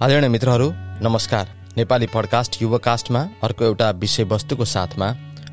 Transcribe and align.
आदरणीय 0.00 0.28
मित्रहरू 0.28 0.70
नमस्कार। 1.02 1.46
नेपाली 1.76 2.06
पडकास्ट 2.06 2.60
युवकास्टमा 2.62 3.20
अर्को 3.42 3.64
एउटा 3.64 3.90
विषयवस्तुको 4.02 4.64
साथमा 4.64 5.08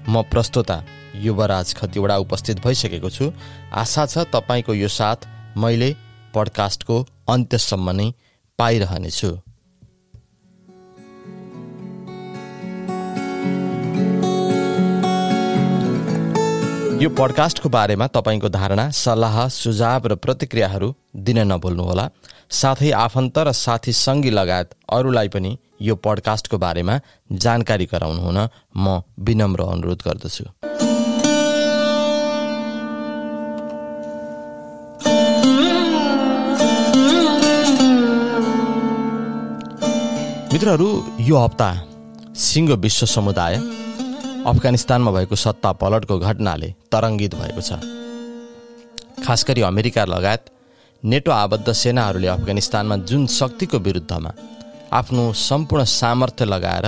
म 0.09 0.21
प्रस्तोता 0.31 0.77
युवराज 1.21 1.73
खतिवडा 1.75 2.17
उपस्थित 2.17 2.61
भइसकेको 2.61 3.09
छु। 3.09 3.31
आशा 3.73 4.05
छ 4.05 4.25
तपाईँको 4.29 4.73
यो 4.73 4.87
साथ 4.87 5.25
मैले 5.57 5.89
पडकास्टको 6.35 6.99
अन्त्यसम्म 7.29 7.89
नै 7.91 8.07
पाइरहनेछु। 8.59 9.31
यो 17.01 17.09
पडकास्टको 17.17 17.69
बारेमा 17.69 18.07
तपाईँको 18.13 18.49
धारणा 18.49 18.89
सल्लाह 18.93 19.47
सुझाव 19.57 20.07
र 20.07 20.15
प्रतिक्रियाहरू 20.21 20.93
दिन 21.17 21.39
नभुल्नुहोला। 21.51 22.09
साथै 22.51 22.91
आफन्त 22.95 23.37
र 23.37 23.51
साथी 23.51 23.91
सङ्गी 23.93 24.29
लगायत 24.29 24.69
अरूलाई 24.97 25.27
पनि 25.33 25.51
यो 25.81 25.95
पडकास्टको 26.05 26.57
बारेमा 26.57 26.95
जानकारी 27.43 27.85
गराउनुहुन 27.93 28.39
म 28.77 29.01
विनम्र 29.19 29.61
अनुरोध 29.73 29.99
गर्दछु। 30.07 30.45
मित्रहरू 40.53 40.89
यो 41.27 41.35
हप्ता 41.37 41.69
सिङ्गो 42.39 42.75
विश्व 42.85 43.05
समुदाय 43.05 43.55
अफगानिस्तानमा 44.47 45.11
भएको 45.11 45.35
सत्ता 45.35 45.71
पलटको 45.81 46.15
घटनाले 46.19 46.69
तरङ्गित 46.91 47.35
भएको 47.35 47.61
छ। 47.61 47.71
खास 49.25 49.43
गरी 49.47 49.61
अमेरिका 49.71 50.05
लगायत 50.05 50.54
नेटो 51.05 51.31
आबद्ध 51.31 51.71
सेनाहरूले 51.73 52.27
अफगानिस्तानमा 52.27 52.95
जुन 53.09 53.25
शक्तिको 53.29 53.77
विरुद्धमा 53.87 54.31
आफ्नो 54.99 55.23
सम्पूर्ण 55.39 55.83
सामर्थ्य 55.91 56.45
लगाएर 56.45 56.85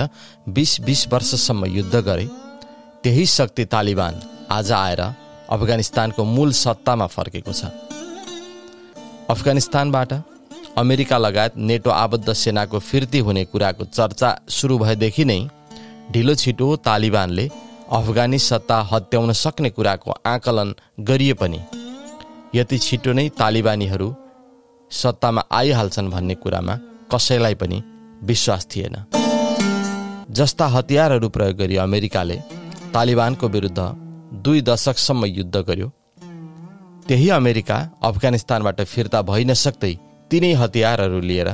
बिस 0.56 0.80
बिस 0.86 1.06
वर्षसम्म 1.12 1.66
युद्ध 1.68 1.96
गरे 2.08 2.26
त्यही 3.04 3.26
शक्ति 3.28 3.64
तालिबान 3.74 4.20
आज 4.50 4.72
आएर 4.72 5.00
अफगानिस्तानको 5.50 6.24
मूल 6.24 6.52
सत्तामा 6.62 7.06
फर्केको 7.06 7.52
छ। 7.52 7.70
अफगानिस्तानबाट 9.30 10.12
अमेरिका 10.78 11.18
लगायत 11.18 11.56
नेटो 11.70 11.90
आबद्ध 11.92 12.32
सेनाको 12.34 12.78
फिर्ती 12.90 13.18
हुने 13.26 13.44
कुराको 13.44 13.84
चर्चा 13.94 14.36
सुरु 14.58 14.78
भएदेखि 14.78 15.24
नै 15.24 15.40
ढिलो 16.12 16.34
छिटो 16.42 16.74
तालिबानले 16.86 17.50
अफगानी 17.98 18.38
सत्ता 18.50 18.80
हत्याउन 18.92 19.32
सक्ने 19.44 19.70
कुराको 19.70 20.22
आकलन 20.26 20.74
गरिए 21.08 21.34
पनि 21.42 21.60
यति 22.54 22.78
छिटो 22.78 23.12
नै 23.12 23.28
तालिबानीहरू 23.38 24.08
सत्तामा 24.90 25.42
आइहाल्छन् 25.52 26.10
भन्ने 26.10 26.34
कुरामा 26.34 26.74
कसैलाई 27.12 27.54
पनि 27.60 27.78
विश्वास 28.22 28.66
थिएन। 28.66 28.96
जस्ता 30.30 30.66
हतियारहरू 30.66 31.28
प्रयोग 31.28 31.56
गरी 31.56 31.76
अमेरिकाले 31.76 32.36
तालिबानको 32.94 33.48
विरुद्ध 33.48 33.80
दुई 34.44 34.60
दशकसम्म 34.62 35.24
युद्ध 35.28 35.56
गर्यो। 35.68 35.88
त्यही 37.08 37.28
अमेरिका 37.30 37.76
अफगानिस्तानबाट 38.04 38.80
फिर्ता 38.84 39.22
भइ 39.30 39.44
नसक्दै 39.44 39.94
तिनै 40.30 40.52
हतियारहरू 40.62 41.20
लिएर 41.20 41.48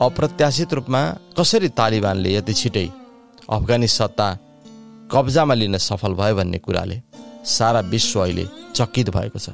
अप्रत्याशित 0.00 0.72
रूपमा 0.74 1.02
कसरी 1.38 1.68
तालिबानले 1.78 2.34
यति 2.34 2.54
छिटै 2.60 2.88
अफगानी 3.48 3.88
सत्ता 3.88 4.28
कब्जामा 5.12 5.54
लिन 5.54 5.76
सफल 5.78 6.12
भयो 6.20 6.36
भन्ने 6.36 6.58
कुराले 6.58 6.96
सारा 7.46 7.80
विश्व 7.88 8.20
अहिले 8.20 8.46
चकित 8.74 9.10
भएको 9.10 9.38
छ। 9.38 9.50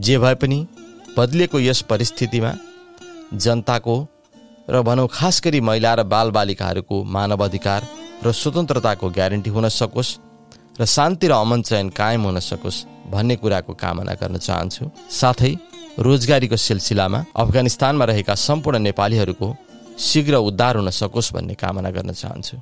जे 0.00 0.18
भए 0.18 0.34
पनि 0.34 0.66
बदलिएको 1.16 1.60
यस 1.60 1.80
परिस्थितिमा 1.90 2.52
जनताको 3.34 3.96
र 4.70 4.82
भनौँ 4.82 5.08
खास 5.12 5.40
गरी 5.44 5.60
महिला 5.60 5.94
र 5.94 6.02
बालबालिकाहरूको 6.04 7.02
मानव 7.06 7.44
अधिकार 7.44 7.82
र 8.24 8.32
स्वतन्त्रताको 8.32 9.10
ग्यारेन्टी 9.10 9.50
हुन 9.50 9.68
सकोस् 9.70 10.16
र 10.80 10.84
शान्ति 10.86 11.26
र 11.28 11.32
अमन 11.34 11.62
चयन 11.62 11.88
कायम 11.90 12.22
हुन 12.22 12.38
सकोस् 12.40 12.84
भन्ने 13.12 13.36
कुराको 13.36 13.72
कामना 13.74 14.14
गर्न 14.18 14.38
चाहन्छु। 14.38 14.90
साथै 15.10 15.52
रोजगारीको 15.98 16.56
सिलसिलामा 16.56 17.24
अफगानिस्तानमा 17.36 18.04
रहेका 18.04 18.34
सम्पूर्ण 18.34 18.78
नेपालीहरूको 18.88 19.48
शीघ्र 19.98 20.34
उद्धार 20.42 20.76
हुन 20.76 20.90
सकोस् 20.90 21.32
भन्ने 21.34 21.54
कामना 21.54 21.90
गर्न 21.90 22.12
चाहन्छु। 22.12 22.56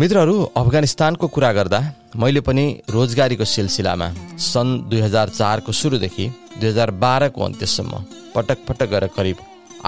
मित्रहरू 0.00 0.42
अफगानिस्तानको 0.56 1.28
कुरा 1.34 1.52
गर्दा 1.52 1.78
मैले 2.20 2.40
पनि 2.46 2.64
रोजगारीको 2.90 3.44
सिलसिलामा 3.44 4.08
सन् 4.44 4.72
दुई 4.90 5.00
हजार 5.00 5.28
चारको 5.28 5.72
सुरुदेखि 5.72 6.26
दुई 6.60 6.68
हजार 6.68 6.90
बाह्रको 7.04 7.44
अन्त्यसम्म 7.44 8.02
पटक 8.34 8.58
पटक 8.68 8.90
गरेर 8.90 9.10
करिब 9.16 9.38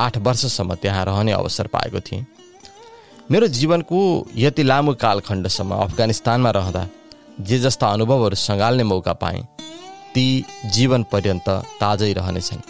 आठ 0.05 0.17
वर्षसम्म 0.27 0.75
त्यहाँ 0.83 1.05
रहने 1.05 1.33
अवसर 1.33 1.67
पाएको 1.75 2.01
थिएँ। 2.01 2.25
मेरो 3.31 3.47
जीवनको 3.59 4.01
यति 4.37 4.63
लामो 4.63 4.95
कालखण्डसम्म 5.05 5.75
अफगानिस्तानमा 5.77 6.51
रहँदा 6.59 6.89
जे 7.41 7.59
जस्ता 7.59 7.93
अनुभवहरू 7.93 8.37
सँगाल्ने 8.47 8.85
मौका 8.89 9.13
पाएँ 9.23 9.47
ती 10.15 10.27
जीवन 10.75 11.03
पर्यन्त 11.13 11.49
ताजै 11.81 12.13
रहनेछन्। 12.13 12.67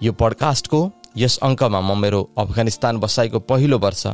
यो 0.00 0.12
पडकास्टको 0.20 0.80
यस 1.16 1.38
अङ्कमा 1.42 1.80
म 1.80 1.98
मेरो 1.98 2.20
अफगानिस्तान 2.38 2.98
बसाइको 3.00 3.38
पहिलो 3.48 3.78
वर्ष 3.80 4.06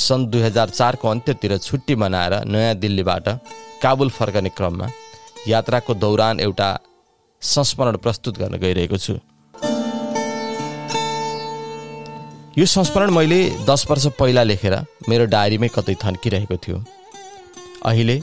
सन् 0.00 0.26
दुई 0.26 0.42
हजार 0.42 0.68
चारको 0.70 1.08
अन्त्यतिर 1.08 1.56
छुट्टी 1.58 1.94
मनाएर 1.94 2.34
नयाँ 2.44 2.74
दिल्लीबाट 2.74 3.28
काबुल 3.82 4.10
फर्कने 4.10 4.50
क्रममा 4.56 4.88
यात्राको 5.48 5.94
दौरान 5.94 6.40
एउटा 6.40 6.68
संस्मरण 7.42 7.96
प्रस्तुत 7.96 8.38
गर्न 8.38 8.56
गइरहेको 8.58 8.98
छु। 8.98 9.14
यो 12.58 12.66
संस्मरण 12.66 13.10
मैले 13.10 13.40
दस 13.68 13.86
वर्ष 13.90 14.06
पहिला 14.18 14.42
लेखेर 14.42 14.74
मेरो 15.08 15.24
डायरीमै 15.26 15.68
कतै 15.68 15.94
थन्किरहेको 16.04 16.56
थियो। 16.56 16.84
अहिले 17.84 18.20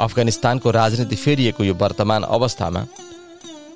अफगानिस्तानको 0.00 0.70
राजनीति 0.70 1.16
फेरिएको 1.16 1.64
यो 1.64 1.74
वर्तमान 1.74 2.22
अवस्थामा 2.36 2.82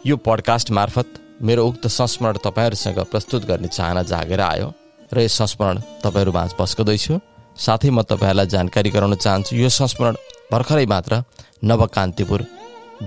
यो 0.06 0.16
पडकास्ट 0.26 0.70
मार्फत 0.70 1.08
मेरो 1.42 1.66
उक्त 1.66 1.86
संस्मरण 1.90 2.36
तपाईँहरूसँग 2.46 2.98
प्रस्तुत 3.10 3.44
गर्ने 3.44 3.68
चाहना 3.68 4.02
जागेर 4.12 4.40
आयो 4.40 4.72
र 5.12 5.20
यो 5.20 5.28
संस्मरण 5.30 5.82
तपाईँहरू 6.04 6.32
माझ 6.32 6.50
पस्कदैछु 6.58 7.18
साथै 7.56 7.90
म 7.90 8.02
तपाईँहरूलाई 8.02 8.46
जानकारी 8.46 8.90
गराउन 8.90 9.14
चाहन्छु 9.16 9.56
यो 9.56 9.68
संस्मरण 9.70 10.14
भर्खरै 10.52 10.86
मात्र 10.86 11.22
नवकान्तिपुर 11.64 12.40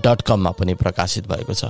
डट 0.06 0.22
कममा 0.22 0.52
पनि 0.52 0.74
प्रकाशित 0.76 1.28
भएको 1.28 1.54
छ। 1.54 1.66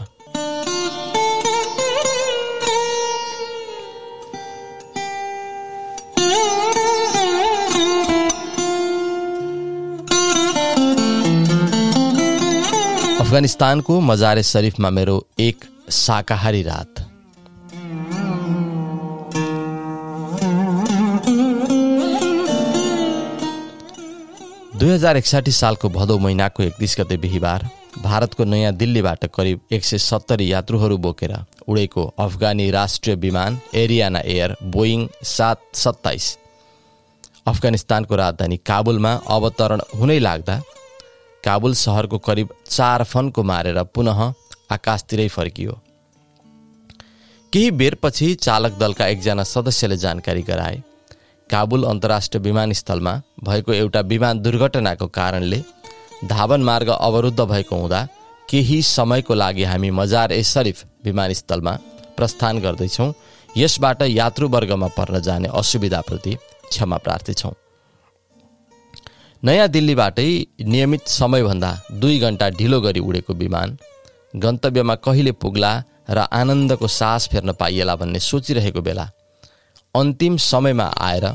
अफगानिस्तानको 13.25 13.99
मजारे 14.01 14.43
शरीफमा 14.43 14.89
मेरो 14.89 15.15
एक 15.39 15.65
शाकाहारी 15.91 16.61
रात। 16.63 17.04
दुई 24.75 24.89
हजार 24.89 25.17
एकसाठी 25.17 25.51
सालको 25.51 25.89
भदौ 25.89 26.17
महिनाको 26.19 26.63
एकतिस 26.63 26.95
गते 26.99 27.17
बिहिबार 27.17 27.63
भारतको 27.97 28.43
नयाँ 28.43 28.71
दिल्लीबाट 28.75 29.25
करिब 29.35 29.59
एक 29.71 29.83
सय 29.85 29.97
सत्तरी 29.97 30.51
यात्रुहरू 30.51 30.97
बोकेर 31.05 31.33
उडेको 31.67 32.03
अफगानी 32.19 32.69
राष्ट्रिय 32.71 33.15
विमान 33.15 33.59
एरियाना 33.73 34.19
एयर 34.25 34.55
बोइङ 34.73 35.07
सात 35.25 35.61
सत्ताइस। 35.73 36.25
अफगानिस्तानको 37.47 38.15
राजधानी 38.15 38.57
काबुलमा 38.65 39.13
अवतरण 39.35 39.81
हुनै 39.99 40.17
लाग्दा 40.19 40.59
काबुल 41.43 41.73
सहरको 41.83 42.17
करिब 42.27 42.49
चार 42.67 43.03
फनको 43.03 43.43
मारेर 43.43 43.81
पुनः 43.95 44.19
आकाशतिरै 44.71 45.27
फर्कियो। 45.27 45.77
केही 47.53 47.71
बेरपछि 47.73 48.33
चालक 48.41 48.77
दलका 48.79 49.07
एकजना 49.07 49.43
सदस्यले 49.45 49.97
जानकारी 49.97 50.41
गराए। 50.41 50.83
काबुल 51.49 51.83
अन्तर्राष्ट्रिय 51.83 52.41
विमानस्थलमा 52.43 53.13
भएको 53.43 53.73
एउटा 53.73 54.01
विमान 54.11 54.39
दुर्घटनाको 54.39 55.07
कारणले 55.07 55.61
धावन 56.25 56.63
मार्ग 56.63 56.89
अवरुद्ध 56.89 57.41
भएको 57.41 57.75
हुँदा 57.75 58.07
केही 58.49 58.81
समयको 58.81 59.33
लागि 59.33 59.63
हामी 59.63 59.89
मजार 59.91 60.31
ए 60.31 60.41
शरीफ 60.43 60.83
विमानस्थलमा 61.05 61.73
प्रस्थान 62.17 62.59
गर्दैछौँ। 62.59 63.13
यसबाट 63.57 64.01
यात्रुवर्गमा 64.01 64.87
पर्न 64.97 65.19
जाने 65.21 65.49
असुविधाप्रति 65.53 66.33
क्षमा 66.69 66.97
प्रार्थी 66.97 67.33
छौँ। 67.33 67.53
नयाँ 69.43 69.67
दिल्लीबाटै 69.67 70.29
नियमित 70.63 71.07
समयभन्दा 71.09 71.71
दुई 71.93 72.19
घन्टा 72.19 72.49
ढिलो 72.49 72.79
गरी 72.81 72.99
उडेको 72.99 73.33
विमान 73.33 73.77
गन्तव्यमा 74.35 74.95
कहिले 75.05 75.31
पुग्ला 75.37 75.71
र 76.09 76.25
आनन्दको 76.31 76.87
सास 76.89 77.27
फेर्न 77.29 77.51
पाइएला 77.53 77.95
भन्ने 77.95 78.19
सोचिरहेको 78.21 78.81
बेला 78.81 79.09
अन्तिम 79.95 80.37
समयमा 80.43 80.87
आएर 81.01 81.25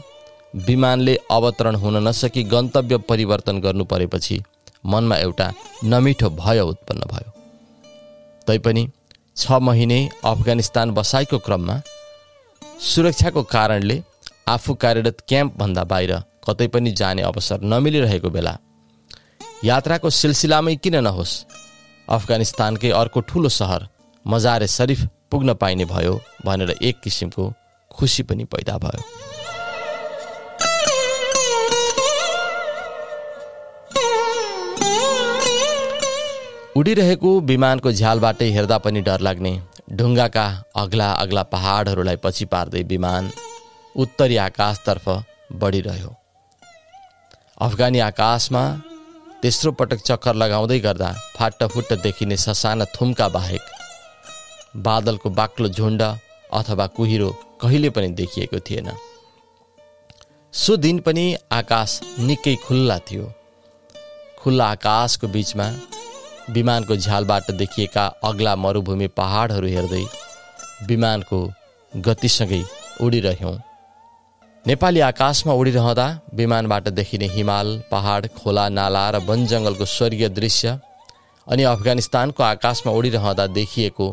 विमानले 0.66 1.14
अवतरण 1.30 1.74
हुन 1.82 1.96
नसकी 2.08 2.42
गन्तव्य 2.52 2.96
परिवर्तन 3.08 3.60
गर्नु 3.60 3.84
परेपछि 3.92 4.40
मनमा 4.92 5.16
एउटा 5.16 5.46
नमिठो 5.84 6.28
भय 6.40 6.60
उत्पन्न 6.60 7.08
भयो। 7.12 7.30
तैपनि 8.46 8.88
छ 9.36 9.60
महिने 9.62 9.98
अफगानिस्तान 10.24 10.90
बसाइको 10.94 11.38
क्रममा 11.46 11.80
सुरक्षाको 12.88 13.42
कारणले 13.54 14.02
आफू 14.48 14.74
कार्यरत 14.82 15.20
क्याम्पभन्दा 15.28 15.84
बाहिर 15.92 16.12
कतै 16.46 16.66
पनि 16.74 16.92
जाने 17.00 17.22
अवसर 17.22 17.60
नमिलिरहेको 17.72 18.30
बेला 18.36 18.56
यात्राको 19.64 20.10
सिलसिलामै 20.18 20.74
किन 20.84 20.96
नहोस् 21.06 21.34
अफगानिस्तानकै 22.08 22.90
अर्को 23.00 23.20
ठुलो 23.30 23.48
सहर 23.58 23.88
मजारे 24.24 24.68
शरीफ 24.76 25.08
पुग्न 25.30 25.54
पाइने 25.62 25.84
भयो 25.86 26.14
भनेर 26.44 26.70
एक 26.82 27.00
किसिमको 27.04 27.44
खुसी 28.00 28.22
पनि 28.24 28.44
पैदा 28.52 28.76
भयो। 28.78 29.02
उडिरहेको 36.76 37.30
विमानको 37.42 37.90
झ्यालबाटै 37.92 38.48
हेर्दा 38.52 38.76
पनि 38.78 39.00
डर 39.06 39.20
लाग्ने। 39.20 39.52
ढुङ्गाका 39.92 40.44
अग्ला 40.76 41.08
अग्ला 41.22 41.42
पहाडहरूलाई 41.52 42.16
पछि 42.24 42.44
पार्दै 42.52 42.82
विमान 42.90 43.30
उत्तरी 43.94 44.36
आकाशतर्फ 44.38 45.08
बढिरह्यो। 45.60 46.14
अफगानी 47.60 47.98
आकाशमा 48.00 48.62
तेस्रो 49.42 49.72
पटक 49.72 50.00
चक्कर 50.06 50.34
लगाउँदै 50.34 50.78
गर्दा 50.80 51.10
फाटफुट्ट 51.36 51.92
देखिने 52.02 52.36
ससाना 52.36 52.84
थुम्का 52.94 53.28
बाहेक 53.36 53.64
बादलको 54.86 55.30
बाक्लो 55.38 55.68
झुन्ड 55.68 56.02
अथवा 56.52 56.86
कुहिरो 56.96 57.30
कहिले 57.60 57.90
पनि 57.90 58.08
देखिएको 58.20 58.58
थिएन। 58.60 58.90
सो 60.54 60.76
दिन 60.76 60.98
पनि 61.06 61.24
आकाश 61.52 62.00
निकै 62.20 62.54
खुल्ला 62.66 62.98
थियो। 63.10 63.32
खुल्ला 64.38 64.66
आकाशको 64.70 65.28
बिचमा 65.28 65.66
विमानको 66.50 66.96
झ्यालबाट 66.96 67.50
देखिएका 67.54 68.04
अग्ला 68.24 68.54
मरुभूमि 68.56 69.06
पहाडहरू 69.16 69.66
हेर्दै 69.68 70.04
विमानको 70.88 71.40
गतिसँगै 71.92 72.62
उडिरह्यौँ। 73.00 73.56
नेपाली 74.64 75.00
आकाशमा 75.00 75.52
उडिरहँदा 75.52 76.06
विमानबाट 76.34 76.88
देखिने 76.90 77.26
हिमाल 77.34 77.68
पहाड 77.90 78.26
खोला 78.38 78.68
नाला 78.70 79.04
र 79.10 79.16
वन 79.28 79.46
जङ्गलको 79.46 79.84
स्वर्गीय 79.86 80.28
दृश्य 80.30 80.78
अनि 81.46 81.62
अफगानिस्तानको 81.66 82.42
आकाशमा 82.44 82.92
उडिरहँदा 82.92 83.46
देखिएको 83.58 84.06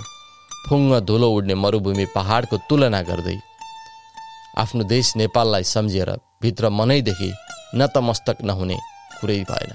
फुङ्ग 0.69 0.99
धुलो 1.07 1.27
उड्ने 1.31 1.55
मरुभूमि 1.55 2.05
पहाडको 2.15 2.57
तुलना 2.69 3.01
गर्दै 3.09 3.37
आफ्नो 4.57 4.83
देश 4.83 5.15
नेपाललाई 5.15 5.63
सम्झेर 5.63 6.09
भित्र 6.41 6.69
मनैदेखि 6.69 7.29
नतमस्तक 7.75 8.37
नहुने 8.43 8.77
कुरै 9.19 9.37
भएन। 9.49 9.71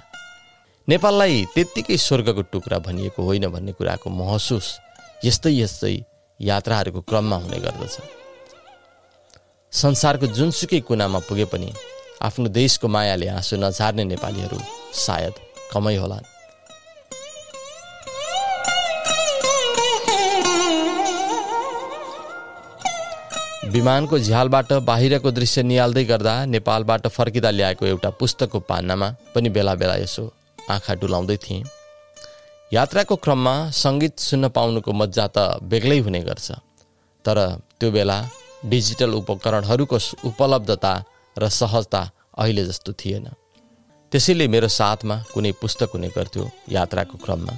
नेपाललाई 0.89 1.45
त्यत्तिकै 1.55 1.97
स्वर्गको 1.99 2.43
टुक्रा 2.53 2.79
भनिएको 2.87 3.21
होइन 3.23 3.47
भन्ने 3.55 3.73
कुराको 3.79 4.11
महसुस 4.11 4.67
यस्तै 5.25 5.53
यस्तै 5.55 5.95
यात्राहरूको 6.41 7.01
क्रममा 7.09 7.37
हुने 7.43 7.59
गर्दछ। 7.65 7.95
संसारको 9.73 10.27
जुनसुकै 10.37 10.81
कुनामा 10.89 11.19
पुगे 11.29 11.47
पनि 11.53 11.71
आफ्नो 12.23 12.49
देशको 12.59 12.87
मायाले 12.89 13.27
आँसु 13.39 13.57
नझार्ने 13.57 14.05
नेपालीहरू 14.05 14.59
सायद 15.07 15.35
कमै 15.73 15.97
होलान्। 15.97 16.32
विमानको 23.73 24.19
झ्यालबाट 24.19 24.73
बाहिरको 24.85 25.31
दृश्य 25.31 25.63
निहाल्दै 25.63 26.03
गर्दा 26.05 26.33
नेपालबाट 26.45 27.07
फर्किँदा 27.09 27.51
ल्याएको 27.51 27.87
एउटा 27.87 28.11
पुस्तकको 28.21 28.59
पान्नामा 28.69 29.09
पनि 29.35 29.49
बेला 29.49 29.75
बेला 29.81 29.95
यसो 29.97 30.25
आँखा 30.71 30.95
डुलाउँदै 31.01 31.37
थिएँ। 31.45 31.65
यात्राको 32.73 33.17
क्रममा 33.17 33.55
सङ्गीत 33.73 34.19
सुन्न 34.21 34.49
पाउनुको 34.57 34.93
मजा 34.93 35.27
त 35.27 35.39
बेग्लै 35.65 35.99
हुने 36.05 36.21
गर्छ। 36.21 36.49
तर 37.25 37.39
त्यो 37.81 37.91
बेला 37.97 38.19
डिजिटल 38.69 39.13
उपकरणहरूको 39.21 39.99
उपलब्धता 40.29 40.93
र 41.37 41.49
सहजता 41.49 42.03
अहिले 42.37 42.65
जस्तो 42.69 42.93
थिएन। 42.93 43.27
त्यसैले 44.13 44.49
मेरो 44.53 44.69
साथमा 44.69 45.17
कुनै 45.33 45.53
पुस्तक 45.63 45.97
हुने 45.97 46.09
गर्थ्यो 46.17 46.45
यात्राको 46.77 47.17
क्रममा। 47.25 47.55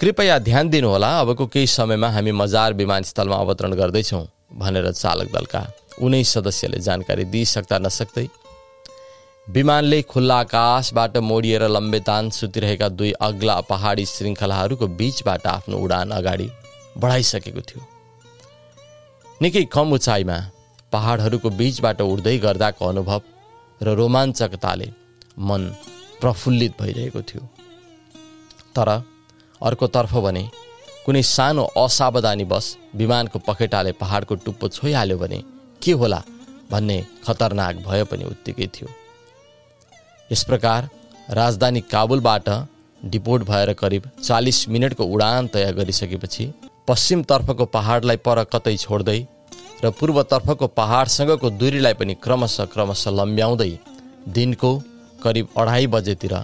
कृपया 0.00 0.38
ध्यान 0.38 0.68
दिनुहोला 0.70 1.08
अबको 1.20 1.46
केही 1.46 1.66
समयमा 1.66 2.08
हामी 2.10 2.32
मजार 2.32 2.72
विमानस्थलमा 2.74 3.36
अवतरण 3.36 3.72
गर्दैछौँ 3.80 4.22
भनेर 4.60 4.90
चालक 4.92 5.28
दलका 5.32 5.60
उनै 6.00 6.22
सदस्यले 6.24 6.78
जानकारी 6.86 7.24
दिइसक्दा 7.34 7.78
नसक्दै 7.78 8.24
विमानले 9.46 10.00
खुल्ला 10.12 10.38
आकाशबाट 10.46 11.16
मोडिएर 11.30 11.66
लम्बेतान 11.68 12.30
सुतिरहेका 12.38 12.88
दुई 12.96 13.12
अग्ला 13.28 13.58
पहाडी 13.68 14.06
श्रृङ्खलाहरूको 14.06 14.86
बीचबाट 15.02 15.46
आफ्नो 15.46 15.76
उडान 15.84 16.10
अगाडि 16.20 16.48
बढाइसकेको 16.96 17.62
थियो। 17.68 17.80
निकै 19.42 19.64
कम 19.76 19.92
उचाइमा 19.92 20.38
पहाडहरूको 20.92 21.50
बीचबाट 21.60 22.00
उड्दै 22.08 22.36
गर्दाको 22.38 22.88
अनुभव 22.88 23.20
र 23.80 24.00
रोमाञ्चकताले 24.00 24.88
मन 25.48 25.70
प्रफुल्लित 26.20 26.82
भइरहेको 26.82 27.22
थियो। 27.28 27.42
तर 28.76 28.88
अर्कोतर्फ 29.62 30.14
भने 30.26 30.42
कुनै 31.06 31.22
सानो 31.28 31.64
असावधानी 31.82 32.44
बस 32.52 32.66
विमानको 33.00 33.38
पखेटाले 33.48 33.92
पहाडको 34.00 34.34
टुप्पो 34.44 34.68
छोइहाल्यो 34.76 35.18
भने 35.18 35.42
के 35.82 35.92
होला 36.00 36.20
भन्ने 36.70 36.98
खतरनाक 37.26 37.76
भय 37.86 38.04
पनि 38.10 38.24
उत्तिकै 38.24 38.66
थियो। 38.74 38.88
यस 40.30 40.44
प्रकार 40.44 40.88
राजधानी 41.38 41.80
काबुलबाट 41.92 42.48
डिपोर्ट 43.12 43.42
भएर 43.50 43.72
करिब 43.82 44.08
चालिस 44.22 44.68
मिनटको 44.68 45.04
उडान 45.14 45.46
तय 45.54 45.72
गरिसकेपछि 45.78 46.44
पश्चिमतर्फको 46.88 47.64
पहाडलाई 47.76 48.16
पर 48.26 48.44
कतै 48.52 48.76
छोड्दै 48.76 49.18
र 49.84 49.90
पूर्वतर्फको 49.98 50.66
पहाडसँगको 50.78 51.50
दूरीलाई 51.60 51.94
पनि 52.00 52.14
क्रमशः 52.24 52.64
क्रमशः 52.74 53.10
लम्ब्याउँदै 53.18 53.72
दिनको 54.36 54.70
करिब 55.22 55.48
अढाई 55.58 55.86
बजेतिर 55.94 56.34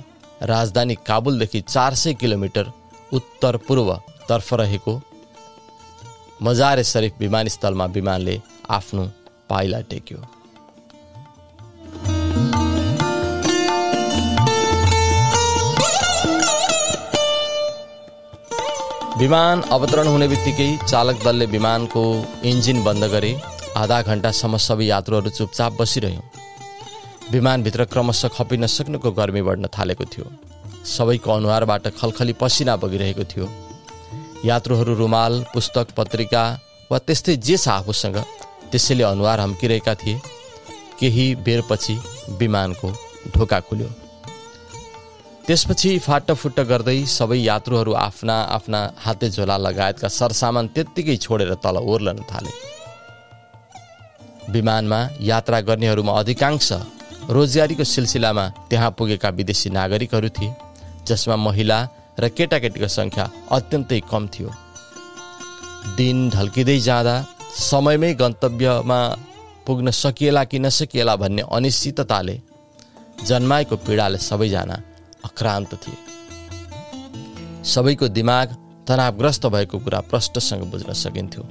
राजधानी 0.53 0.95
काबुलदेखि 1.07 1.61
चार 1.69 1.95
सय 2.03 2.15
किलोमिटर 2.23 2.73
उत्तर 3.13 3.57
पूर्वतर्फ 3.57 4.55
रहेको 4.55 5.01
मजारे 6.43 6.85
शरीफ 6.85 7.13
विमानस्थलमा 7.21 7.85
विमानले 7.87 8.41
आफ्नो 8.71 9.05
पाइला 9.51 9.81
टेक्यो। 9.81 10.19
विमान 19.19 19.63
अवतरण 19.73 20.07
हुने 20.07 20.29
बित्तिकै 20.29 20.69
चालक 20.87 21.23
दलले 21.25 21.47
विमानको 21.47 22.03
इन्जिन 22.45 22.83
बन्द 22.85 23.05
गरे। 23.05 23.33
आधा 23.77 24.01
घन्टासम्म 24.03 24.57
सबै 24.57 24.85
यात्रुहरू 24.85 25.31
चुपचाप 25.31 25.73
बसिरह्यौँ। 25.81 26.23
विमानभित्र 27.33 27.85
क्रमशः 27.85 28.29
खपिन 28.29 28.67
सक्नुको 28.67 29.11
गर्मी 29.13 29.43
बढ्न 29.43 29.67
थालेको 29.79 30.05
थियो। 30.05 30.25
सबैको 30.87 31.33
अनुहारबाट 31.33 31.87
खलखली 31.99 32.33
पसिना 32.33 32.77
बगिरहेको 32.77 33.25
थियो। 33.25 33.47
यात्रुहरू 34.45 34.95
रुमाल 34.95 35.45
पुस्तक 35.55 35.87
पत्रिका 35.97 36.43
वा 36.91 36.99
त्यस्तै 36.99 37.37
जे 37.37 37.57
छ 37.57 37.69
आफूसँग 37.71 38.17
त्यसैले 38.71 39.05
अनुहार 39.05 39.41
हम्किरहेका 39.41 39.95
थिए। 39.95 40.21
केही 41.01 41.25
बेरपछि 41.45 41.95
विमानको 42.39 42.89
ढोका 43.35 43.61
खुल्यो। 43.61 43.89
त्यसपछि 45.47 45.91
फाटफुट्ट 45.99 46.59
गर्दै 46.61 46.99
सबै 47.09 47.39
यात्रुहरू 47.39 47.93
आफ्ना 47.95 48.37
आफ्ना 48.57 48.81
हाते 48.99 49.31
झोला 49.31 49.57
लगायतका 49.57 50.09
सरसामान 50.11 50.69
त्यत्तिकै 50.75 51.17
छोडेर 51.17 51.55
तल 51.65 51.77
ओर्लन 51.83 52.19
थाले। 52.31 52.53
विमानमा 54.53 55.01
यात्रा 55.23 55.61
गर्नेहरूमा 55.61 56.13
अधिकांश 56.13 56.69
रोजगारीको 57.31 57.85
सिलसिलामा 57.85 58.45
त्यहाँ 58.71 58.91
पुगेका 58.99 59.29
विदेशी 59.29 59.71
नागरिकहरू 59.71 60.29
थिए। 60.29 60.51
जसमा 61.09 61.37
महिला 61.37 61.79
र 62.19 62.29
केटाकेटीको 62.29 62.89
सङ्ख्या 62.89 63.31
अत्यन्तै 63.53 64.01
कम 64.11 64.29
थियो। 64.29 64.51
दिन 65.97 66.31
ढल्किँदै 66.31 66.79
जाँदा 66.79 67.15
समयमै 67.59 68.15
गन्तव्यमा 68.15 69.01
पुग्न 69.67 69.91
सकिएला 69.91 70.45
कि 70.45 70.59
नसकिएला 70.59 71.17
भन्ने 71.17 71.43
अनिश्चितताले 71.53 72.41
जन्माएको 73.25 73.77
पीडाले 73.77 74.19
सबैजना 74.19 74.77
अक्रान्त 75.25 75.75
थिए। 75.75 75.99
सबैको 77.65 78.09
दिमाग 78.09 78.57
तनावग्रस्त 78.89 79.47
भएको 79.47 79.79
कुरा 79.79 80.01
प्रष्टसँग 80.01 80.63
बुझ्न 80.63 80.93
सकिन्थ्यो। 80.93 81.43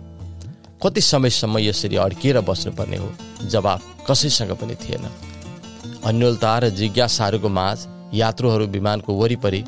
कति 0.83 1.01
समयसम्म 1.01 1.57
यसरी 1.57 1.95
अड्किएर 1.95 2.41
बस्नुपर्ने 2.41 2.97
हो? 2.97 3.09
जवाब 3.43 3.81
कसैसँग 4.09 4.51
पनि 4.51 4.75
थिएन। 4.75 5.05
अन्यलता 6.05 6.59
र 6.59 6.69
जिज्ञासाहरूको 6.69 7.49
माझ 7.49 7.94
यात्रुहरू 8.15 8.65
विमानको 8.75 9.13
वरिपरि 9.13 9.63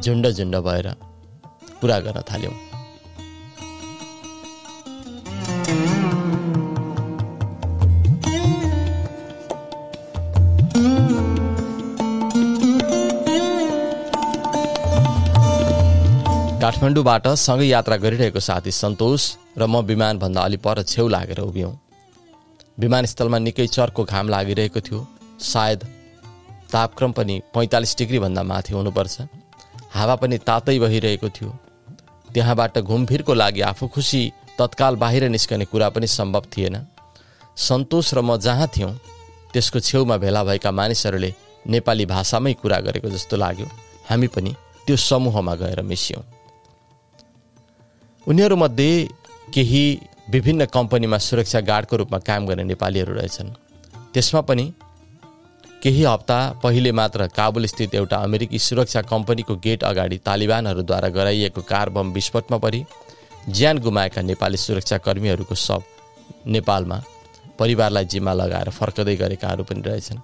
झुन्ड 0.00 0.28
झुन्ड 0.28 0.56
भएर 0.66 0.88
कुरा 1.80 1.98
गर्न 2.00 2.20
थाल्यौँ। 2.30 2.54
काठमाडौँबाट 16.62 17.26
सँगै 17.38 17.66
यात्रा 17.66 17.96
गरिरहेको 17.96 18.40
साथी 18.40 18.70
सन्तोष 18.72 19.22
र 19.58 19.66
म 19.66 19.80
विमानभन्दा 19.86 20.40
अलि 20.40 20.56
पर 20.56 20.82
छेउ 20.82 21.08
लागेर 21.08 21.40
उभियौँ। 21.40 21.72
विमानस्थलमा 22.78 23.38
निकै 23.38 23.66
चर्को 23.68 24.04
घाम 24.04 24.28
लागिरहेको 24.28 24.80
थियो। 24.80 25.00
सायद 25.42 25.80
तापक्रम 26.72 27.12
पनि 27.12 27.40
पैँतालिस 27.54 27.96
डिग्रीभन्दा 27.98 28.42
माथि 28.42 28.72
हुनुपर्छ। 28.74 29.20
हावा 29.92 30.14
पनि 30.16 30.38
तातै 30.38 30.78
बहिरहेको 30.78 31.28
थियो। 31.28 31.50
त्यहाँबाट 32.34 32.78
घुमफिरको 32.80 33.34
लागि 33.34 33.60
आफू 33.60 33.88
खुसी 33.88 34.22
तत्काल 34.58 34.96
बाहिर 34.96 35.28
निस्कने 35.28 35.64
कुरा 35.64 35.88
पनि 35.88 36.06
सम्भव 36.08 36.44
थिएन। 36.52 36.76
सन्तोष 37.56 38.14
र 38.14 38.20
म 38.20 38.36
जहाँ 38.36 38.68
थियौँ 38.76 38.92
त्यसको 39.52 39.80
छेउमा 39.80 40.16
भेला 40.16 40.44
भएका 40.44 40.70
मानिसहरूले 40.70 41.34
नेपाली 41.66 42.06
भाषामै 42.06 42.52
कुरा 42.54 42.78
गरेको 42.80 43.08
जस्तो 43.10 43.36
लाग्यो। 43.36 43.66
हामी 44.08 44.26
पनि 44.26 44.54
त्यो 44.86 44.96
समूहमा 44.96 45.54
गएर 45.54 45.80
मिस्यौँ। 45.82 46.24
उनीहरूमध्ये 48.26 49.08
केही 49.54 49.84
विभिन्न 50.30 50.64
कम्पनीमा 50.66 51.18
सुरक्षा 51.18 51.60
गार्डको 51.60 51.96
रूपमा 51.96 52.18
काम 52.18 52.46
गर्ने 52.46 52.64
नेपालीहरू 52.64 53.12
रहेछन्। 53.14 53.50
त्यसमा 54.14 54.40
पनि 54.40 54.64
केही 55.82 56.02
हप्ता 56.04 56.36
पहिले 56.62 56.90
मात्र 56.92 57.26
काबुल 57.26 57.64
स्थित 57.66 57.94
एउटा 57.94 58.16
अमेरिकी 58.16 58.58
सुरक्षा 58.58 59.00
कम्पनीको 59.02 59.54
गेट 59.56 59.84
अगाडि 59.84 60.18
तालिबानहरूद्वारा 60.26 61.08
गराइएको 61.08 61.62
कार 61.62 61.88
बम 61.90 62.12
विस्फोटमा 62.12 62.58
परि। 62.58 62.84
ज्यान 63.48 63.78
गुमाएका 63.78 64.22
नेपाली 64.22 64.56
सुरक्षाकर्मीहरूको 64.56 65.54
सब 65.54 65.82
नेपालमा 66.46 67.02
परिवारलाई 67.58 68.04
जिम्मा 68.04 68.32
लगाएर 68.32 68.70
फर्कदै 68.70 69.16
गरेकाहरू 69.16 69.64
पनि 69.64 69.82
रहेछन्। 69.82 70.20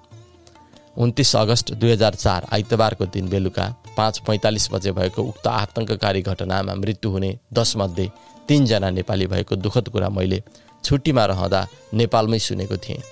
उन्तिस 0.97 1.35
अगस्त 1.37 1.75
दुई 1.75 1.93
हजार 1.93 2.15
चार 2.15 2.47
आइतबारको 2.53 3.07
दिन 3.11 3.29
बेलुका 3.29 3.67
पाँच 3.97 4.19
पैँतालिस 4.27 4.71
बजे 4.73 4.93
भएको 4.93 5.23
उक्त 5.25 5.47
आतङ्ककारी 5.57 6.23
घटनामा 6.23 6.75
मृत्यु 6.77 7.11
हुने 7.11 7.37
दसमध्ये 7.53 8.11
तिनजना 8.49 8.91
नेपाली 8.91 9.27
भएको 9.27 9.57
दुःखद 9.59 9.89
कुरा 9.89 10.09
मैले 10.09 10.43
छुट्टीमा 10.85 11.25
रहँदा 11.27 11.67
नेपालमै 11.95 12.39
सुनेको 12.39 12.77
थिएँ। 12.79 13.03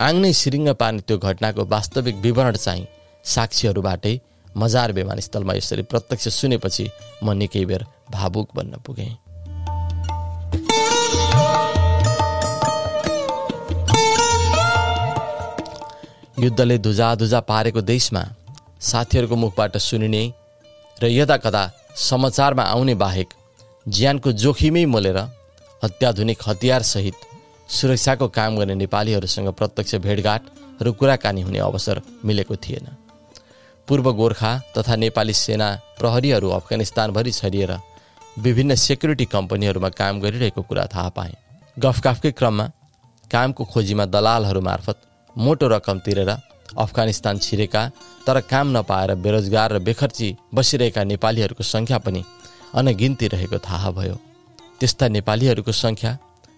आङ्नै 0.00 0.32
सिरिङ्ग 0.32 0.68
पार्ने 0.80 1.00
त्यो 1.06 1.18
घटनाको 1.18 1.64
वास्तविक 1.74 2.16
विवरण 2.24 2.56
चाहिँ 2.56 2.86
साक्षीहरूबाटै 3.24 4.14
मजार 4.56 4.92
विमानस्थलमा 4.92 5.54
यसरी 5.54 5.82
प्रत्यक्ष 5.90 6.28
सुनेपछि 6.38 6.84
म 7.22 7.32
निकै 7.40 7.64
बेर 7.64 7.82
भावुक 8.10 8.48
बन्न 8.56 8.80
पुगेँ। 8.86 9.12
युद्धले 16.38 16.76
धुजा 16.78 17.14
धुजा 17.14 17.40
पारेको 17.48 17.80
देशमा 17.80 18.22
साथीहरूको 18.82 19.36
मुखबाट 19.36 19.76
सुनिने 19.78 20.22
र 20.96 21.06
यदा 21.10 21.36
कदा 21.36 21.62
समाचारमा 22.08 22.62
आउने 22.74 22.94
बाहेक 23.04 23.28
ज्यानको 23.88 24.32
जोखिमै 24.42 24.84
मोलेर 24.86 25.18
अत्याधुनिक 25.82 26.38
हतियारसहित 26.46 27.31
सुरक्षाको 27.72 28.28
काम 28.28 28.56
गर्ने 28.56 28.74
नेपालीहरूसँग 28.74 29.48
प्रत्यक्ष 29.58 29.94
भेटघाट 30.04 30.42
र 30.82 30.90
कुराकानी 30.92 31.40
हुने 31.40 31.58
अवसर 31.60 32.00
मिलेको 32.24 32.56
थिएन। 32.56 32.86
पूर्व 33.88 34.12
गोर्खा 34.12 34.50
तथा 34.76 34.96
नेपाली 34.96 35.32
सेना 35.34 35.68
प्रहरीहरू 35.98 36.48
अफगानिस्तानभरि 36.50 37.32
छरिएर 37.32 37.72
विभिन्न 38.38 38.74
सेक्युरिटी 38.76 39.24
कम्पनीहरूमा 39.24 39.88
काम 39.90 40.20
गरिरहेको 40.20 40.62
कुरा 40.62 40.84
थाहा 40.94 41.08
पाएँ। 41.08 41.34
गफकाफकै 41.76 42.30
क्रममा 42.32 42.66
कामको 43.30 43.64
खोजीमा 43.64 44.04
दलालहरू 44.06 44.60
मार्फत 44.60 44.98
मोटो 45.36 45.68
रकम 45.68 45.98
तिरेर 45.98 46.30
अफगानिस्तान 46.76 47.38
छिरेका 47.38 47.82
तर 48.26 48.40
काम 48.42 48.76
नपाएर 48.76 49.14
बेरोजगार 49.14 49.72
र 49.72 49.78
बेखर्ची 49.78 50.28
बसिरहेका 50.54 51.04
नेपालीहरूको 51.04 51.64
सङ्ख्या 51.64 51.98
पनि 51.98 52.22
अनगिन्ती 52.74 53.26
रहेको 53.28 53.58
थाहा 53.58 53.90
भयो। 53.90 54.16
त्यस्ता 54.80 55.08
नेपालीहरूको 55.08 55.72
सङ्ख्या 55.74 56.12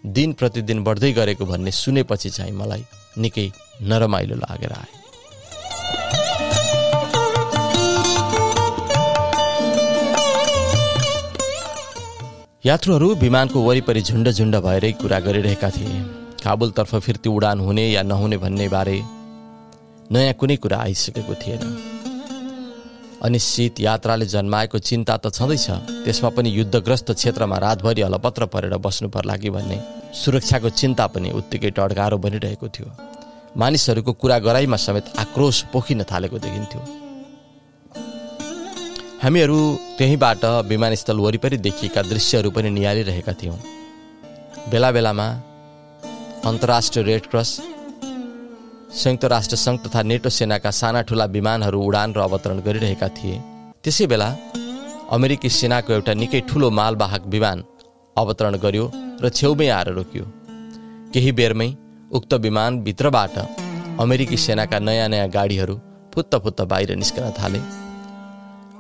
दिन 0.05 0.33
प्रतिदिन 0.33 0.83
बढ्दै 0.85 1.13
गरेको 1.13 1.45
भन्ने 1.47 1.71
सुनेपछि 1.71 2.31
चाहिँ 2.31 2.53
मलाई 2.53 2.85
निकै 3.19 3.47
नरमाइलो 3.83 4.37
लागेर 4.37 4.73
आयो। 4.73 5.03
यात्रुहरू 12.67 13.15
विमानको 13.15 13.61
वरिपरि 13.61 14.03
झुन्ड 14.03 14.31
झुन्ड 14.31 14.57
भएरै 14.57 14.93
कुरा 14.93 15.19
गरिरहेका 15.21 15.71
थिए। 15.71 16.03
काबुलतर्फ 16.45 16.95
फिर्ती 16.97 17.29
उडान 17.29 17.61
हुने 17.61 17.89
या 17.89 18.03
नहुने 18.03 18.37
भन्ने 18.37 18.69
बारे 18.69 19.01
नयाँ 20.13 20.35
कुनै 20.35 20.57
कुरा 20.57 20.79
आइसकेको 20.79 21.35
थिएन। 21.35 21.94
अनिश्चित 23.25 23.81
यात्राले 23.81 24.27
जन्माएको 24.27 24.79
चिन्ता 24.79 25.17
त 25.17 25.33
छँदैछ। 25.33 25.67
त्यसमा 26.05 26.29
पनि 26.37 26.49
युद्धग्रस्त 26.51 27.13
क्षेत्रमा 27.13 27.57
रातभरि 27.57 28.03
अलपत्र 28.03 28.47
परेर 28.53 28.77
बस्नु 28.77 29.09
पर्ला 29.09 29.37
कि 29.37 29.51
भन्ने। 29.51 29.79
सुरक्षाको 30.13 30.69
चिन्ता 30.71 31.07
पनि 31.09 31.31
उत्तिकै 31.33 31.71
टड्कारो 31.73 32.19
बनिरहेको 32.21 32.69
थियो। 32.69 32.89
मानिसहरूको 33.57 34.13
कुरा 34.13 34.39
गराइमा 34.39 34.77
समेत 34.77 35.07
आक्रोश 35.17 35.63
पोखिन 35.73 36.03
थालेको 36.05 36.39
देखिन्थ्यो। 36.39 36.81
हामीहरू 39.25 39.59
त्यहीँबाट 39.99 40.45
विमानस्थल 40.69 41.17
वरिपरि 41.17 41.57
देखिएका 41.57 42.03
दृश्यहरू 42.05 42.51
पनि 42.51 42.71
निहालिरहेका 42.71 43.33
थियौँ। 43.33 43.59
बेला 44.69 44.91
बेलामा 44.93 45.29
अन्तर्राष्ट्रिय 46.45 47.05
रेड 47.05 47.25
क्रस 47.33 47.51
संयुक्त 48.95 49.25
राष्ट्र 49.25 49.57
सङ्घ 49.57 49.79
तथा 49.85 50.01
नेटो 50.03 50.31
सेनाका 50.31 50.71
साना 50.71 51.01
ठुला 51.09 51.25
विमानहरू 51.37 51.79
उडान 51.83 52.09
र 52.17 52.19
अवतरण 52.21 52.59
गरिरहेका 52.67 53.09
थिए। 53.17 53.37
त्यसै 53.85 54.07
बेला 54.07 54.29
अमेरिकी 55.11 55.49
सेनाको 55.51 55.93
एउटा 55.93 56.13
निकै 56.15 56.41
ठुलो 56.49 56.71
मालवाहक 56.79 57.23
विमान 57.35 57.59
अवतरण 58.17 58.55
गर्यो 58.65 58.85
र 59.23 59.25
छेउमै 59.39 59.69
आएर 59.69 59.89
रोकियो। 59.99 60.25
केही 61.13 61.33
बेरमै 61.39 61.69
उक्त 62.11 62.33
विमानभित्रबाट 62.47 63.37
अमेरिकी 64.05 64.37
सेनाका 64.47 64.79
नयाँ 64.79 65.09
नयाँ 65.09 65.29
गाडीहरू 65.37 65.77
फुत्त 66.15 66.33
फुत्त 66.45 66.61
बाहिर 66.71 66.95
निस्कन 66.95 67.27
थाले। 67.39 67.61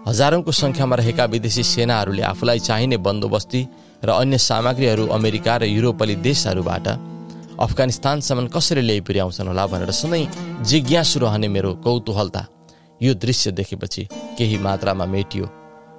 हजारौँको 0.08 0.52
सङ्ख्यामा 0.62 0.94
रहेका 0.96 1.24
विदेशी 1.34 1.62
सेनाहरूले 1.74 2.22
आफूलाई 2.32 2.58
चाहिने 2.68 2.96
बन्दोबस्ती 3.06 3.60
र 4.06 4.08
अन्य 4.22 4.38
सामग्रीहरू 4.38 5.04
अमेरिका 5.18 5.52
र 5.56 5.64
युरोपली 5.74 6.14
देशहरूबाट 6.28 6.86
अफगानिस्तानसम्म 7.60 8.46
कसरी 8.48 8.80
ल्याइ 8.80 9.00
पुर्याउँछन् 9.00 9.48
होला 9.48 9.66
भनेर 9.66 9.90
सधैँ 9.92 10.26
जिज्ञासु 10.64 11.20
रहने 11.20 11.48
मेरो 11.48 11.74
कौतूहलता 11.84 12.46
यो 13.00 13.14
दृश्य 13.14 13.50
देखेपछि 13.52 14.02
केही 14.38 14.58
मात्रामा 14.58 15.06
मेटियो। 15.06 15.46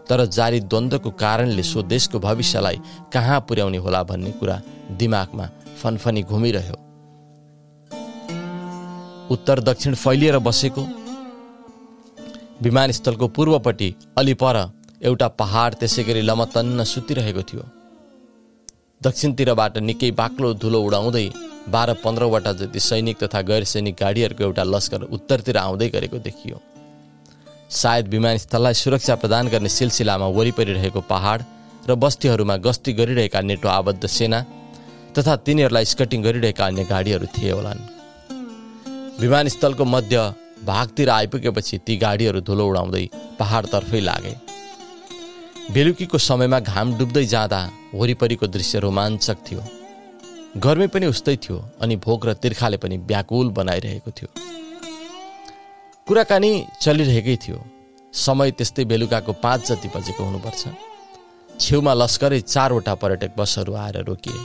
तर 0.09 0.25
जारी 0.27 0.59
द्वन्द्वको 0.61 1.11
कारणले 1.11 1.63
सो 1.63 1.81
देशको 1.83 2.19
भविष्यलाई 2.19 2.77
कहाँ 3.13 3.39
पुर्याउने 3.47 3.77
होला 3.77 4.01
भन्ने 4.03 4.31
कुरा 4.31 4.61
दिमागमा 4.99 5.45
फनफनी 5.81 6.21
घुमिरह्यो। 6.23 6.77
उत्तर 9.33 9.59
दक्षिण 9.59 9.93
फैलिएर 9.95 10.37
बसेको 10.39 10.83
विमानस्थलको 12.61 13.27
पूर्वपट्टि 13.27 13.93
अलि 14.17 14.33
पर 14.33 14.57
एउटा 15.03 15.27
पहाड 15.39 15.73
त्यसै 15.75 16.03
गरी 16.03 16.21
लमतन्न 16.21 16.83
सुतिरहेको 16.83 17.41
थियो। 17.41 17.63
दक्षिणतिरबाट 19.01 19.77
निकै 19.77 20.11
बाक्लो 20.11 20.53
धुलो 20.53 20.79
उडाउँदै 20.81 21.27
बाह्र 21.69 21.93
पन्ध्रवटा 22.03 22.51
जति 22.53 22.79
सैनिक 22.79 23.23
तथा 23.23 23.41
गैर 23.41 23.63
सैनिक 23.65 23.95
गाडीहरूको 23.95 24.43
एउटा 24.43 24.63
लस्कर 24.65 25.01
उत्तरतिर 25.09 25.57
आउँदै 25.57 25.89
गरेको 25.89 26.17
देखियो। 26.19 26.61
सायद 27.71 28.07
विमानस्थललाई 28.07 28.73
सुरक्षा 28.73 29.15
प्रदान 29.15 29.47
गर्ने 29.47 29.69
सिलसिलामा 29.69 30.27
वरिपरि 30.37 30.73
रहेको 30.73 31.01
पहाड 31.09 31.43
र 31.89 31.95
बस्तीहरूमा 31.95 32.55
गस्ती 32.57 32.93
गरिरहेका 32.93 33.41
नेटो 33.41 33.67
आबद्ध 33.69 34.05
सेना 34.07 34.39
तथा 35.17 35.35
तिनीहरूलाई 35.45 35.85
स्कटिङ 35.85 36.23
गरिरहेका 36.23 36.65
अन्य 36.65 36.83
गाडीहरू 36.85 37.27
थिए 37.33 37.51
होलान्। 37.51 37.81
विमानस्थलको 39.21 39.85
मध्य 39.85 40.17
भागतिर 40.65 41.09
आइपुगेपछि 41.09 41.77
ती 41.77 41.95
गाडीहरू 41.97 42.39
धुलो 42.41 42.65
उडाउँदै 42.69 43.05
पहाडतर्फै 43.39 43.99
लागे। 43.99 44.35
बेलुकीको 45.73 46.17
समयमा 46.19 46.59
घाम 46.61 46.97
डुब्दै 46.97 47.25
जाँदा 47.25 47.61
वरिपरिको 47.93 48.47
दृश्य 48.47 48.79
रोमाञ्चक 48.79 49.37
थियो। 49.47 49.61
गर्मी 50.57 50.87
पनि 50.87 51.05
उस्तै 51.05 51.35
थियो 51.35 51.57
अनि 51.81 51.95
भोक 51.95 52.25
र 52.25 52.33
तिर्खाले 52.33 52.77
पनि 52.77 52.97
व्याकुल 52.97 53.49
बनाइरहेको 53.49 54.11
थियो। 54.11 54.27
कुराकानी 56.07 56.51
चलिरहेकै 56.81 57.35
थियो। 57.37 57.59
समय 58.13 58.51
त्यस्तै 58.51 58.85
बेलुकाको 58.85 59.33
पाँच 59.33 59.71
जति 59.71 59.87
बजेको 59.95 60.23
हुनुपर्छ। 60.23 60.63
छेउमा 61.59 61.93
लस्करै 61.93 62.39
चारवटा 62.41 62.95
पर्यटक 62.95 63.31
बसहरू 63.37 63.73
आएर 63.75 63.97
रोकिए। 64.03 64.39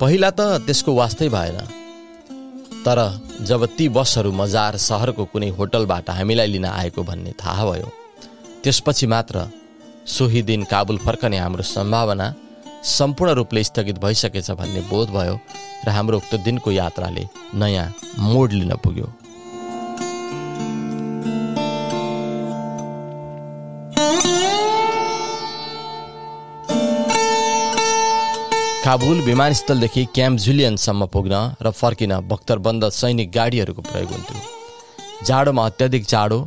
पहिला 0.00 0.30
त 0.30 0.40
त्यसको 0.66 0.94
वास्तै 0.94 1.28
भएन। 1.28 1.58
तर 2.84 2.98
जब 3.40 3.66
ती 3.76 3.88
बसहरू 3.88 4.32
मजार 4.32 4.76
सहरको 4.76 5.24
कुनै 5.24 5.48
होटलबाट 5.48 6.10
हामीलाई 6.10 6.46
लिन 6.46 6.64
आएको 6.64 7.02
भन्ने 7.02 7.32
थाहा 7.38 7.64
भयो 7.70 7.88
त्यसपछि 8.64 9.06
मात्र 9.06 9.46
सोही 10.06 10.42
दिन 10.42 10.64
काबुल 10.64 10.98
फर्कने 10.98 11.38
हाम्रो 11.38 11.62
सम्भावना 11.62 12.34
सम्पूर्ण 12.84 13.32
रूपले 13.34 13.62
स्थगित 13.64 13.98
भइसकेछ 13.98 14.50
भन्ने 14.52 14.80
बोध 14.88 15.10
भयो 15.10 15.38
र 15.86 15.88
हाम्रो 15.90 16.16
उक्त 16.16 16.34
दिनको 16.44 16.70
यात्राले 16.70 17.24
नयाँ 17.54 17.86
मोड 18.20 18.52
लिन 18.52 18.74
पुग्यो। 18.84 19.06
काबुल 28.84 29.20
विमानस्थलदेखि 29.22 30.04
क्याम्प 30.14 30.38
जुलियनसम्म 30.40 31.06
पुग्न 31.08 31.34
र 31.62 31.70
फर्किन 31.72 32.12
बख्तरबन्द 32.28 32.88
सैनिक 32.92 33.30
गाडीहरूको 33.32 33.82
प्रयोग 33.82 34.10
हुन्थ्यो। 34.12 35.24
जाडोमा 35.26 35.66
अत्याधिक 35.66 36.04
जाडो 36.06 36.38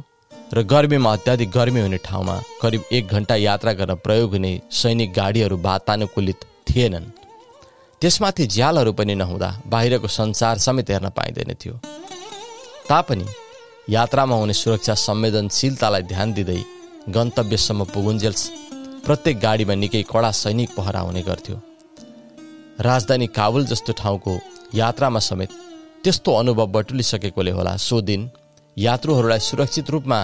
र 0.54 0.62
गर्मीमा 0.64 1.12
अत्याधिक 1.14 1.50
गर्मी 1.52 1.82
हुने 1.82 1.98
ठाउँमा 1.98 2.36
करिब 2.62 2.84
एक 2.92 3.08
घन्टा 3.08 3.36
यात्रा 3.36 3.72
गर्न 3.74 3.96
प्रयोग 3.96 4.32
हुने 4.32 4.52
सैनिक 4.72 5.12
गाडीहरू 5.14 5.58
वातानुकूलित 5.62 6.46
थिएनन्। 6.68 7.06
त्यसमाथि 8.02 8.46
झ्यालहरू 8.48 8.94
पनि 8.94 9.16
नहुँदा 9.16 9.50
बाहिरको 9.68 10.08
संसार 10.08 10.58
समेत 10.58 10.90
हेर्न 10.90 11.10
पाइँदैन 11.10 11.54
थियो। 11.54 11.74
तापनि 12.90 13.26
यात्रामा 13.90 14.36
हुने 14.36 14.54
सुरक्षा 14.54 14.94
संवेदनशीलतालाई 14.98 16.04
ध्यान 16.04 16.34
दिँदै 16.34 16.62
गन्तव्यसम्म 17.10 17.84
पुगुन्जेल 17.94 18.36
प्रत्येक 19.06 19.40
गाडीमा 19.40 19.76
निकै 19.76 20.04
कडा 20.08 20.32
सैनिक 20.34 20.70
पहरा 20.78 21.00
हुने 21.00 21.22
गर्थ्यो। 21.28 21.56
राजधानी 22.80 23.28
काबुल 23.36 23.66
जस्तो 23.66 23.94
ठाउँको 23.94 24.40
यात्रामा 24.76 25.20
समेत 25.20 25.52
त्यस्तो 26.04 26.32
अनुभव 26.34 26.66
बटुलिसकेकोले 26.72 27.52
होला 27.52 27.76
सो 27.78 28.02
दिन 28.02 28.30
यात्रुहरूलाई 28.78 29.40
सुरक्षित 29.40 29.90
रूपमा 29.90 30.20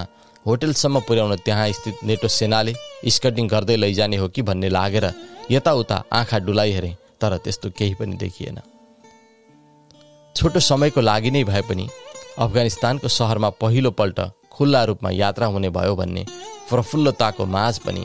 होटेलसम्म 0.45 0.99
पुर्याउन 1.07 1.35
त्यहाँ 1.45 1.71
स्थित 1.73 2.03
नेटो 2.05 2.27
सेनाले 2.27 2.73
स्कटिङ 3.09 3.47
गर्दै 3.47 3.75
लैजाने 3.75 4.17
हो 4.17 4.27
कि 4.29 4.41
भन्ने 4.47 4.69
लागेर 4.69 5.05
यताउता 5.51 5.97
आँखा 6.13 6.37
डुलाइ 6.45 6.71
हेरे 6.71 6.91
तर 7.21 7.37
त्यस्तो 7.43 7.69
केही 7.77 7.93
पनि 7.99 8.15
देखिएन। 8.15 8.59
छोटो 10.35 10.59
समयको 10.59 11.01
लागि 11.01 11.31
नै 11.31 11.43
भए 11.49 11.61
पनि 11.69 11.87
अफगानिस्तानको 12.45 13.07
सहरमा 13.07 13.49
पहिलोपल्ट 13.61 14.19
खुल्ला 14.53 14.83
रूपमा 14.89 15.09
यात्रा 15.13 15.47
हुने 15.53 15.69
भयो 15.77 15.95
भन्ने 15.95 16.23
प्रफुल्लताको 16.69 17.45
माझ 17.55 17.77
पनि 17.85 18.03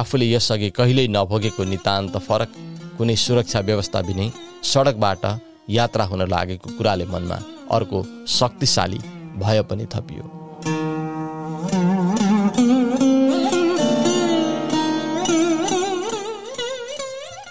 आफूले 0.00 0.30
यसअघि 0.34 0.70
कहिल्यै 0.78 1.08
नभोगेको 1.16 1.64
नितान्त 1.72 2.16
फरक 2.28 2.50
कुनै 2.98 3.16
सुरक्षा 3.24 3.60
व्यवस्था 3.68 4.00
बिनै 4.08 4.30
सडकबाट 4.72 5.24
यात्रा 5.78 6.04
हुन 6.12 6.22
लागेको 6.34 6.76
कुराले 6.78 7.06
मनमा 7.14 7.38
अर्को 7.76 7.98
शक्तिशाली 8.38 9.00
भय 9.36 9.62
पनि 9.62 9.86
थपियो। 9.94 10.24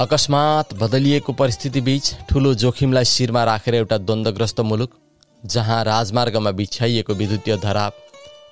अकस्मात 0.02 0.74
बदलिएको 0.74 1.34
परिस्थिति 1.34 1.82
बीच 1.82 2.16
ठुलो 2.30 2.54
जोखिमलाई 2.54 3.06
शिरमा 3.06 3.44
राखेर 3.44 3.75
एउटा 3.75 3.98
द्वन्द्वग्रस्त 3.98 4.60
मुलुक 4.62 4.92
जहाँ 5.44 5.84
राजमार्गमा 5.84 6.52
बिछ्याइएको 6.52 7.13
विद्युतीय 7.13 7.58
धराप 7.58 7.98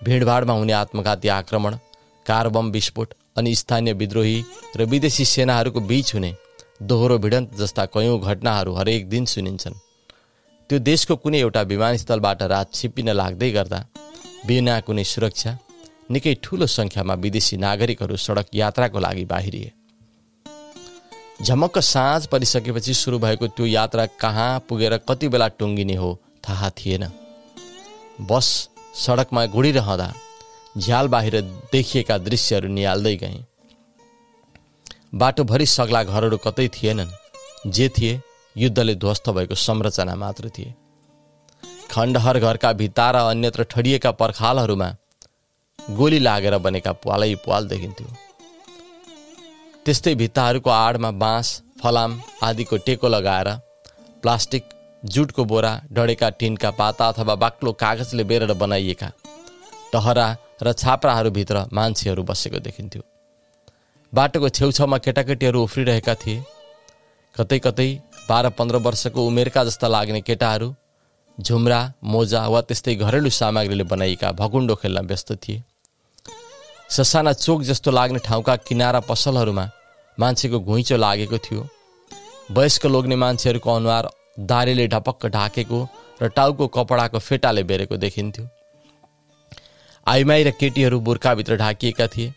भिडभाडमा 0.04 0.54
हुने 0.54 0.74
आत्मघाती 0.74 1.28
आक्रमण 1.28 1.76
कार 2.26 2.50
बम 2.50 2.72
विस्फोट 2.72 3.14
अनि 3.38 3.56
स्थानीय 3.56 3.94
विद्रोही 3.94 4.44
र 4.78 4.86
विदेशी 4.86 5.26
सेनाहरूको 5.26 5.80
बीच 5.92 6.14
हुने 6.16 6.34
दोहोरो 6.82 7.18
भिडन्त 7.18 7.56
जस्ता 7.58 7.86
कयौँ 7.86 8.20
घटनाहरू 8.20 8.74
हरेक 8.74 9.10
दिन 9.10 9.26
सुनिन्छन्। 9.26 9.76
त्यो 10.72 10.80
देशको 10.80 11.16
कुनै 11.24 11.40
एउटा 11.40 11.62
विमानस्थलबाट 11.68 12.42
रात 12.48 12.68
छिप्पिन 12.74 13.10
लाग्दै 13.12 13.50
गर्दा 13.52 13.80
बिना 14.48 14.76
कुनै 14.88 15.04
सुरक्षा 15.04 15.52
निकै 16.10 16.34
ठुलो 16.44 16.68
सङ्ख्यामा 16.74 17.14
विदेशी 17.24 17.58
नागरिकहरू 17.64 18.16
सडक 18.26 18.48
यात्राको 18.56 19.00
लागि 19.06 19.26
बाहिरिए। 19.26 19.72
झमक्क 21.44 21.80
साँझ 21.84 22.22
परिसकेपछि 22.32 22.94
सुरु 22.94 23.20
भएको 23.20 23.48
त्यो 23.52 23.66
यात्रा 23.66 24.06
कहाँ 24.24 24.64
पुगेर 24.70 24.98
कति 25.10 25.28
बेला 25.28 25.48
टुङ्गिने 25.60 25.96
हो 25.96 26.10
थाहा 26.44 26.70
थिएन। 26.80 27.04
बस 28.32 28.48
सडकमा 28.96 29.46
गुडिरहँदा 29.52 30.10
झ्याल 30.78 31.08
बाहिर 31.14 31.42
देखिएका 31.72 32.18
दृश्यहरू 32.24 32.68
निहाल्दै 32.70 33.16
गए। 33.18 33.38
बाटोभरि 35.20 35.66
सग्ला 35.68 36.04
घरहरू 36.06 36.38
कतै 36.48 36.68
थिएनन् 36.74 37.18
जे 37.68 37.90
थिए 37.90 38.20
युद्धले 38.56 38.96
ध्वस्त 38.96 39.30
भएको 39.30 39.56
संरचना 39.58 40.16
मात्र 40.16 40.50
थिए। 40.50 40.74
खण्डहर 41.92 42.40
घरका 42.40 42.72
भित्ता 42.74 43.10
र 43.12 43.16
अन्यत्र 43.30 43.64
ठडिएका 43.72 44.12
पर्खालहरूमा 44.14 44.90
गोली 45.80 46.20
लागेर 46.20 46.58
बनेका 46.58 46.92
पालै 47.02 47.34
पाल 47.46 47.68
देखिन्थ्यो। 47.68 48.08
त्यस्तै 49.86 50.14
भित्ताहरूको 50.16 50.70
आडमा 50.70 51.12
बाँस 51.18 51.48
फलाम 51.82 52.20
आदिको 52.44 52.78
टेको 52.86 53.08
लगाएर 53.08 53.50
प्लास्टिक 54.24 54.64
जुटको 55.04 55.44
बोरा 55.46 55.74
डढेका 55.92 56.30
टिनका 56.40 56.72
पाता 56.72 57.08
अथवा 57.08 57.36
बाक्लो 57.36 57.72
कागजले 57.74 58.24
बेरेर 58.24 58.54
बनाइएका 58.54 59.10
टहरा 59.94 60.28
र 60.64 60.74
छाप्राहरूभित्र 60.74 61.66
मान्छेहरू 61.74 62.24
बसेको 62.24 62.60
देखिन्थ्यो। 62.60 63.04
बाटोको 64.14 64.50
छेउछाउमा 64.50 64.98
केटाकेटीहरू 64.98 65.64
उफ्रिरहेका 65.64 66.16
थिए। 66.16 66.44
कतै 67.36 67.60
कतै 67.60 67.90
बाह्र 68.30 68.50
पन्ध्र 68.52 68.78
वर्षको 68.78 69.26
उमेरका 69.28 69.64
जस्ता 69.64 69.88
लाग्ने 69.88 70.22
केटाहरू 70.22 70.74
झुम्रा 71.38 71.80
मोजा 72.04 72.42
वा 72.48 72.62
त्यस्तै 72.62 72.96
घरेलु 72.96 73.30
सामग्रीले 73.32 73.84
बनाइएका 73.86 74.32
भकुण्डो 74.40 74.76
खेल्न 74.76 75.06
व्यस्त 75.08 75.32
थिए। 75.44 75.64
ससाना 76.90 77.34
चोक 77.36 77.62
जस्तो 77.64 77.92
लाग्ने 77.92 78.20
ठाउँका 78.20 78.56
किनारा 78.68 79.00
पसलहरूमा 79.10 79.66
मान्छेको 80.18 80.60
घुइँचो 80.60 80.98
लागेको 80.98 81.38
थियो। 81.38 81.68
वयस्क 82.52 82.86
लोग्ने 82.86 83.16
मान्छेहरूको 83.16 83.70
अनुहार 83.72 84.10
दारीले 84.48 84.88
ढपक्क 84.88 85.26
ढाकेको 85.28 85.80
र 86.22 86.28
टाउको 86.30 86.68
कपडाको 86.68 87.20
फेटाले 87.20 87.64
बेरेको 87.64 87.98
देखिन्थ्यो। 87.98 88.46
आइमाई 90.08 90.44
र 90.44 90.52
केटीहरू 90.52 91.00
बुर्खाभित्र 91.00 91.58
ढाकिएका 91.58 92.08
थिए। 92.08 92.34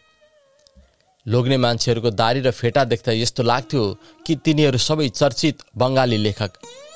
लोग्ने 1.27 1.57
मान्छेहरूको 1.57 2.11
दारी 2.11 2.41
र 2.41 2.51
फेटा 2.53 2.85
देख्दा 2.85 3.13
यस्तो 3.13 3.43
लाग्थ्यो 3.43 3.83
कि 4.27 4.35
तिनीहरू 4.45 4.79
सबै 4.79 5.09
चर्चित 5.11 5.63
बङ्गाली 5.77 6.17
लेखक 6.17 6.53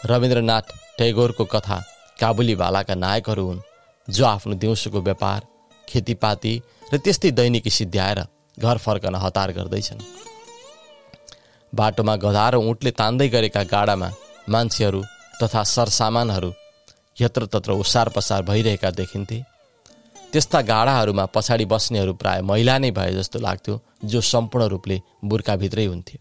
रविन्द्रनाथ 0.07 0.67
टेगोरको 0.99 1.45
कथा 1.45 1.79
काबुली 2.21 2.55
भालाका 2.55 2.95
नायकहरू 2.95 3.45
हुन् 3.47 3.65
जो 4.09 4.25
आफ्नो 4.27 4.55
दिउँसोको 4.55 5.01
व्यापार 5.01 5.41
खेतीपाती 5.89 6.55
र 6.93 6.99
त्यस्तै 6.99 7.31
दैनिकी 7.31 7.71
सिद्ध्याएर 7.71 8.21
घर 8.59 8.77
फर्कन 8.79 9.15
हतार 9.17 9.53
गर्दैछन्। 9.53 10.05
बाटोमा 11.73 12.17
गधा 12.17 12.49
र 12.51 12.57
उठले 12.69 12.91
तान्दै 13.01 13.29
गरेका 13.29 13.63
गाडामा 13.73 14.09
मान्छेहरू 14.49 15.01
तथा 15.43 15.63
सरसामानहरू 15.75 16.53
यत्रतत्र 17.17 17.71
ओसार 17.73 18.09
पसार 18.17 18.43
भइरहेका 18.43 18.91
देखिन्थे। 18.93 19.39
त्यस्ता 20.33 20.61
गाडाहरूमा 20.61 21.25
पछाडि 21.35 21.65
बस्नेहरू 21.65 22.13
प्राय 22.15 22.41
महिला 22.43 22.77
नै 22.79 22.91
भए 22.91 23.13
जस्तो 23.13 23.39
लाग्थ्यो 23.39 23.75
जो 24.05 24.21
सम्पूर्ण 24.23 24.67
रूपले 24.69 24.97
बुर्खाभित्रै 25.25 25.85
हुन्थे। 25.85 26.19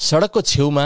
सडकको 0.00 0.40
छेउमा 0.42 0.84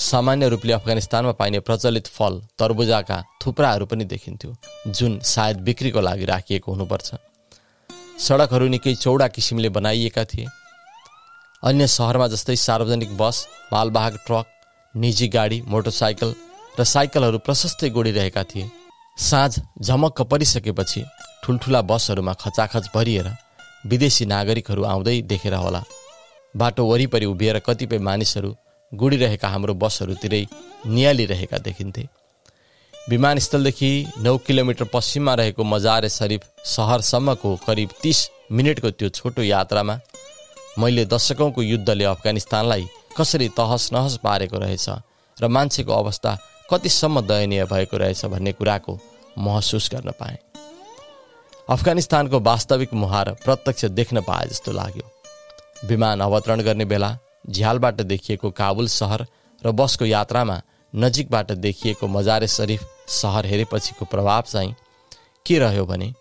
सामान्य 0.00 0.48
रूपले 0.48 0.72
अफगानिस्तानमा 0.72 1.32
पाइने 1.32 1.60
प्रचलित 1.60 2.06
फल 2.08 2.40
तरबुजाका 2.58 3.18
थुप्राहरू 3.44 3.86
पनि 3.86 4.04
देखिन्थ्यो 4.04 4.54
जुन 4.88 5.18
सायद 5.26 5.60
बिक्रीको 5.60 6.00
लागि 6.00 6.24
राखिएको 6.24 6.72
हुनुपर्छ। 6.72 7.08
सडकहरू 8.18 8.66
निकै 8.68 8.94
चौडा 8.96 9.28
किसिमले 9.28 9.68
बनाइएका 9.68 10.24
थिए। 10.24 10.46
अन्य 11.62 11.86
सहरमा 11.88 12.26
जस्तै 12.28 12.56
सार्वजनिक 12.58 13.16
बस 13.16 13.46
मालवाहक 13.72 14.14
ट्रक 14.26 14.46
निजी 14.94 15.28
गाडी 15.28 15.62
मोटरसाइकल 15.68 16.34
र 16.78 16.84
साइकलहरू 16.86 17.38
प्रशस्तै 17.38 17.90
गोडिरहेका 17.90 18.44
थिए। 18.44 18.70
साँझ 19.20 19.60
झमक्क 19.82 20.20
परिसकेपछि 20.22 21.02
ठुल्ठुला 21.44 21.80
बसहरूमा 21.82 22.32
खचाखच 22.40 22.88
भरिएर 22.94 23.26
विदेशी 23.86 24.24
नागरिकहरू 24.26 24.82
आउँदै 24.84 25.20
देखेर 25.22 25.54
होला। 25.54 25.82
बाटो 26.54 26.84
वरिपरि 26.86 27.26
उभिएर 27.26 27.58
कतिपय 27.66 27.98
मानिसहरू 27.98 28.54
गुडिरहेका 28.92 29.48
हाम्रो 29.48 29.74
बसहरूतिरै 29.74 30.44
निहालिरहेका 30.86 31.58
देखिन्थे। 31.58 32.06
विमानस्थलदेखि 32.94 33.90
नौ 34.18 34.36
किलोमिटर 34.46 34.84
पश्चिममा 34.94 35.34
रहेको 35.34 35.64
मजारे 35.64 36.08
शरीफ 36.08 36.42
सहरसम्मको 36.66 37.54
करिब 37.66 37.90
तिस 38.02 38.28
मिनटको 38.52 38.90
त्यो 38.90 39.08
छोटो 39.08 39.42
यात्रामा 39.42 39.98
मैले 40.78 41.04
दशकौँको 41.06 41.62
युद्धले 41.62 42.04
अफगानिस्तानलाई 42.04 42.88
कसरी 43.18 43.48
तहस 43.58 43.88
नहस 43.92 44.16
पारेको 44.24 44.58
रहेछ 44.58 44.88
र 45.36 45.48
मान्छेको 45.48 45.92
अवस्था 45.92 46.38
कतिसम्म 46.70 47.20
दयनीय 47.26 47.64
भएको 47.66 47.96
रहेछ 47.96 48.24
भन्ने 48.26 48.52
कुराको 48.52 48.98
महसुस 49.40 49.88
गर्न 49.92 50.10
पाएँ। 50.20 50.38
अफगानिस्तानको 51.68 52.40
वास्तविक 52.42 52.94
मुहार 52.94 53.32
प्रत्यक्ष 53.44 53.84
देख्न 53.92 54.20
पाए 54.22 54.46
जस्तो 54.48 54.72
लाग्यो। 54.72 55.10
विमान 55.88 56.20
अवतरण 56.20 56.60
गर्ने 56.60 56.84
बेला 56.84 57.16
झ्यालबाट 57.50 58.00
देखिएको 58.02 58.50
काबुल 58.52 58.86
सहर 58.90 59.26
र 59.62 59.70
बसको 59.72 60.04
यात्रामा 60.04 60.60
नजिकबाट 60.92 61.52
देखिएको 61.58 62.06
मजारे 62.08 62.48
शरीफ 62.48 62.86
सहर 63.10 63.46
हेरेपछिको 63.46 64.04
प्रभाव 64.04 64.42
चाहिँ 64.46 64.74
के 65.46 65.58
रह्यो 65.58 65.84
भने 65.86 66.12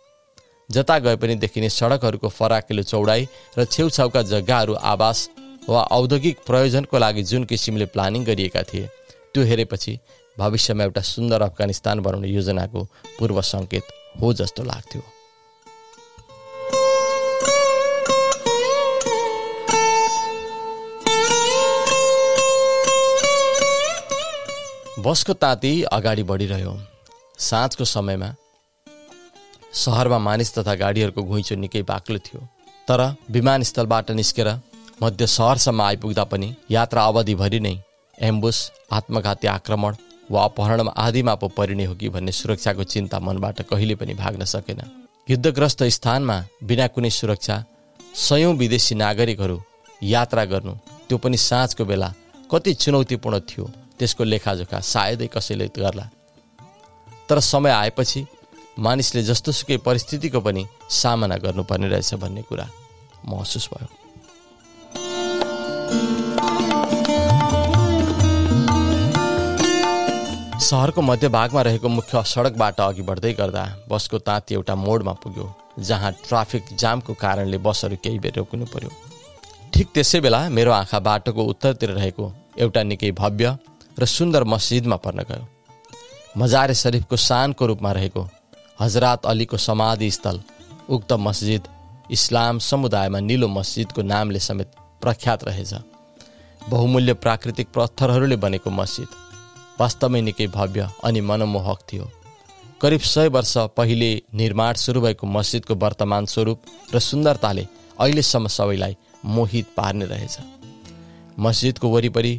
जता 0.69 0.97
गए 0.99 1.15
पनि 1.15 1.35
देखिने 1.35 1.69
सडकहरूको 1.69 2.29
फराकिलो 2.29 2.83
चौडाइ 2.83 3.27
र 3.57 3.65
छेउछाउका 3.65 4.21
जग्गाहरू 4.23 4.73
आवास 4.85 5.29
वा 5.69 5.81
औद्योगिक 5.91 6.37
प्रयोजनको 6.47 6.97
लागि 6.97 7.23
जुन 7.23 7.43
किसिमले 7.43 7.85
प्लानिङ 7.85 8.23
गरिएका 8.25 8.63
थिए 8.63 8.89
त्यो 9.33 9.43
हेरेपछि 9.43 9.97
भविष्यमा 10.39 10.83
एउटा 10.83 11.01
सुन्दर 11.03 11.41
अफगानिस्तान 11.41 11.99
बनाउने 11.99 12.27
योजनाको 12.29 12.83
पूर्व 13.19 13.41
सङ्केत 13.43 13.85
हो 14.21 14.33
जस्तो 14.33 14.63
लाग्थ्यो। 14.63 15.01
बसको 25.03 25.33
ताती 25.41 25.71
अगाडि 25.91 26.23
बढिरह्यो। 26.29 26.73
साँझको 27.39 27.85
समयमा 27.85 28.33
सहरमा 29.73 30.17
मानिस 30.19 30.57
तथा 30.57 30.73
गाडीहरूको 30.75 31.23
घुइँचो 31.23 31.55
निकै 31.55 31.81
बाक्लो 31.91 32.19
थियो। 32.19 32.41
तर 32.87 33.01
विमानस्थलबाट 33.31 34.11
निस्केर 34.11 34.49
मध्य 35.01 35.27
सहरसम्म 35.27 35.81
आइपुग्दा 35.81 36.23
पनि 36.31 36.47
यात्रा 36.71 37.03
अवधिभरि 37.05 37.59
नै 37.59 37.75
एम्बुस 38.17 38.57
आत्मघाती 38.91 39.47
आक्रमण 39.47 39.95
वा 40.31 40.43
अपहरण 40.43 40.89
आदिमा 40.97 41.33
पो 41.35 41.47
परिने 41.47 41.85
हो 41.85 41.95
कि 41.95 42.09
भन्ने 42.09 42.31
सुरक्षाको 42.31 42.83
चिन्ता 42.83 43.19
मनबाट 43.19 43.61
कहिले 43.61 43.95
पनि 43.95 44.13
भाग्न 44.13 44.43
सकेन। 44.45 44.81
युद्धग्रस्त 45.27 45.83
स्थानमा 45.95 46.37
बिना 46.63 46.87
कुनै 46.87 47.09
सुरक्षा 47.09 47.63
सयौँ 48.17 48.53
विदेशी 48.53 48.95
नागरिकहरू 48.95 49.57
यात्रा 50.03 50.45
गर्नु 50.45 50.73
त्यो 51.09 51.17
पनि 51.17 51.37
साँझको 51.39 51.85
बेला 51.85 52.13
कति 52.51 52.73
चुनौतीपूर्ण 52.73 53.39
थियो 53.41 53.65
त्यसको 53.99 54.23
लेखाजोखा 54.23 54.79
सायदै 54.79 55.27
कसैले 55.27 55.67
गर्ला। 55.77 56.05
तर 57.29 57.39
समय 57.43 57.71
आएपछि 57.71 58.25
मानिसले 58.79 59.21
जस्तोसुकै 59.23 59.77
परिस्थितिको 59.85 60.39
पनि 60.41 60.65
सामना 60.89 61.37
गर्नुपर्ने 61.37 61.87
रहेछ 61.89 62.13
भन्ने 62.15 62.41
कुरा 62.41 62.67
महसुस 63.25 63.69
भयो। 63.73 63.87
सहरको 70.69 71.01
मध्यभागमा 71.01 71.61
रहेको 71.61 71.89
मुख्य 71.89 72.21
सडकबाट 72.29 72.79
अघि 72.81 73.01
बढ्दै 73.01 73.31
गर्दा 73.33 73.61
बसको 73.89 74.17
ताती 74.21 74.53
एउटा 74.53 74.73
मोडमा 74.77 75.13
पुग्यो 75.21 75.45
जहाँ 75.81 76.11
ट्राफिक 76.25 76.65
जामको 76.79 77.13
कारणले 77.21 77.57
बसहरू 77.57 77.95
केही 78.03 78.19
बेर 78.19 78.33
रोक्नु 78.37 78.65
पर्यो। 78.73 78.89
ठिक 79.73 79.87
त्यसै 79.93 80.19
बेला 80.21 80.41
मेरो 80.49 80.71
आँखा 80.71 80.99
बाटोको 81.07 81.43
उत्तरतिर 81.51 81.89
रहेको 81.89 82.25
एउटा 82.59 82.83
निकै 82.83 83.11
भव्य 83.17 83.57
र 83.97 84.05
सुन्दर 84.07 84.43
मस्जिदमा 84.45 84.95
पर्न 85.05 85.23
गयो। 85.29 85.45
मजारे 86.37 86.75
शरीफको 86.75 87.17
शानको 87.17 87.65
रूपमा 87.65 87.91
रहेको 87.91 88.23
हजरात 88.79 89.25
अलीको 89.25 89.57
समाधि 89.57 90.09
स्थल 90.11 90.41
उक्त 90.89 91.13
मस्जिद 91.27 91.63
इस्लाम 92.17 92.59
समुदायमा 92.67 93.19
निलो 93.21 93.47
मस्जिदको 93.49 94.01
नामले 94.03 94.39
समेत 94.39 94.69
प्रख्यात 95.01 95.43
रहेछ। 95.49 95.73
बहुमूल्य 96.69 97.13
प्राकृतिक 97.25 97.67
पत्थरहरूले 97.75 98.35
बनेको 98.45 98.69
मस्जिद। 98.73 99.09
वास्तवमै 99.79 100.21
निकै 100.21 100.47
भव्य 100.49 100.87
अनि 101.03 101.21
मनमोहक 101.21 101.79
थियो। 101.89 102.05
करिब 102.81 103.01
सय 103.03 103.27
वर्ष 103.27 103.53
पहिले 103.77 104.09
निर्माण 104.33 104.73
सुरु 104.75 105.01
भएको 105.01 105.27
मस्जिदको 105.27 105.75
वर्तमान 105.75 106.25
स्वरूप 106.25 106.59
र 106.93 106.99
सुन्दरताले 107.01 107.67
अहिलेसम्म 107.99 108.47
सबैलाई 108.47 108.95
मोहित 109.25 109.67
पार्ने 109.77 110.05
रहेछ। 110.05 110.37
मस्जिदको 111.39 111.89
वरिपरि 111.89 112.33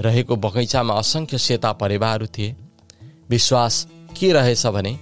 रहेको 0.00 0.36
बगैँचामा 0.36 0.94
असङ्ख्य 0.94 1.38
सेता 1.38 1.72
परेवाहरू 1.72 2.26
थिए। 2.26 2.54
विश्वास 3.30 3.86
के 4.18 4.32
रहेछ 4.32 4.66
भने 4.68 4.92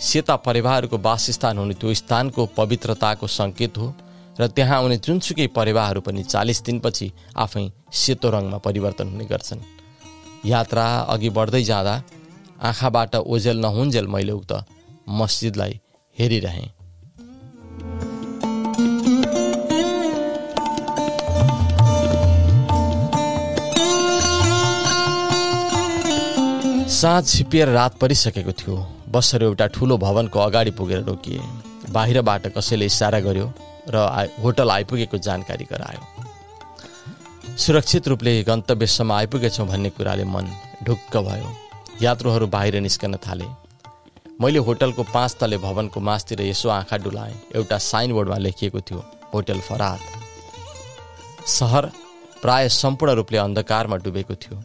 सेता 0.00 0.36
परिवारहरूको 0.38 0.98
वासस्थान 0.98 1.58
हुने 1.58 1.74
त्यो 1.74 1.94
स्थानको 1.94 2.46
पवित्रताको 2.56 3.26
सङ्केत 3.28 3.78
हो 3.78 3.94
र 4.40 4.46
त्यहाँ 4.46 4.76
आउने 4.78 4.96
जुनसुकै 4.96 5.46
परिवारहरू 5.56 6.00
पनि 6.00 6.22
चालिस 6.24 6.62
दिनपछि 6.64 7.12
आफै 7.36 7.64
सेतो 7.92 8.30
रङमा 8.30 8.58
परिवर्तन 8.58 9.08
हुने 9.08 9.24
गर्छन्। 9.24 9.60
यात्रा 10.44 10.84
अघि 11.08 11.30
बढ्दै 11.30 11.62
जाँदा 11.62 11.94
आँखाबाट 12.62 13.16
ओझेल 13.16 13.58
नहुन्जेल 13.60 14.06
मैले 14.06 14.32
उक्त 14.32 14.52
मस्जिदलाई 15.08 15.80
हेरिरहेँ। 16.16 16.68
साँझ 26.90 27.26
छिपिएर 27.28 27.68
रात 27.68 27.98
परिसकेको 27.98 28.52
थियो। 28.52 28.76
बसहरू 29.08 29.46
एउटा 29.46 29.66
ठुलो 29.66 29.96
भवनको 29.98 30.38
अगाडि 30.38 30.70
पुगेर 30.70 31.02
रोकिए। 31.02 31.40
बाहिरबाट 31.92 32.46
कसैले 32.56 32.86
इसारा 32.86 33.20
गर्यो 33.20 33.52
र 33.88 33.96
होटल 34.42 34.70
आइपुगेको 34.70 35.18
जानकारी 35.18 35.64
गरायो। 35.64 36.19
सुरक्षित 37.60 38.06
रूपले 38.08 38.32
गन्तव्यसम्म 38.42 39.12
आइपुगेछौँ 39.12 39.66
भन्ने 39.68 39.88
कुराले 39.90 40.24
मन 40.24 40.46
ढुक्क 40.84 41.16
भयो। 41.16 41.48
यात्रुहरू 42.02 42.46
बाहिर 42.46 42.80
निस्कन 42.80 43.14
थाले। 43.20 43.44
मैले 44.40 44.58
होटलको 44.58 45.02
पाँच 45.12 45.36
तले 45.40 45.58
भवनको 45.58 46.00
मासतिर 46.00 46.40
यसो 46.42 46.68
आँखा 46.70 46.96
डुलाएँ। 46.96 47.34
एउटा 47.56 47.78
साइनबोर्डमा 47.78 48.36
लेखिएको 48.38 48.80
थियो 48.80 49.04
होटल 49.34 49.60
फराद 49.60 50.00
सहर 51.48 51.90
प्राय 52.42 52.68
सम्पूर्ण 52.70 53.14
रूपले 53.14 53.38
अन्धकारमा 53.38 53.96
डुबेको 53.98 54.34
थियो। 54.34 54.62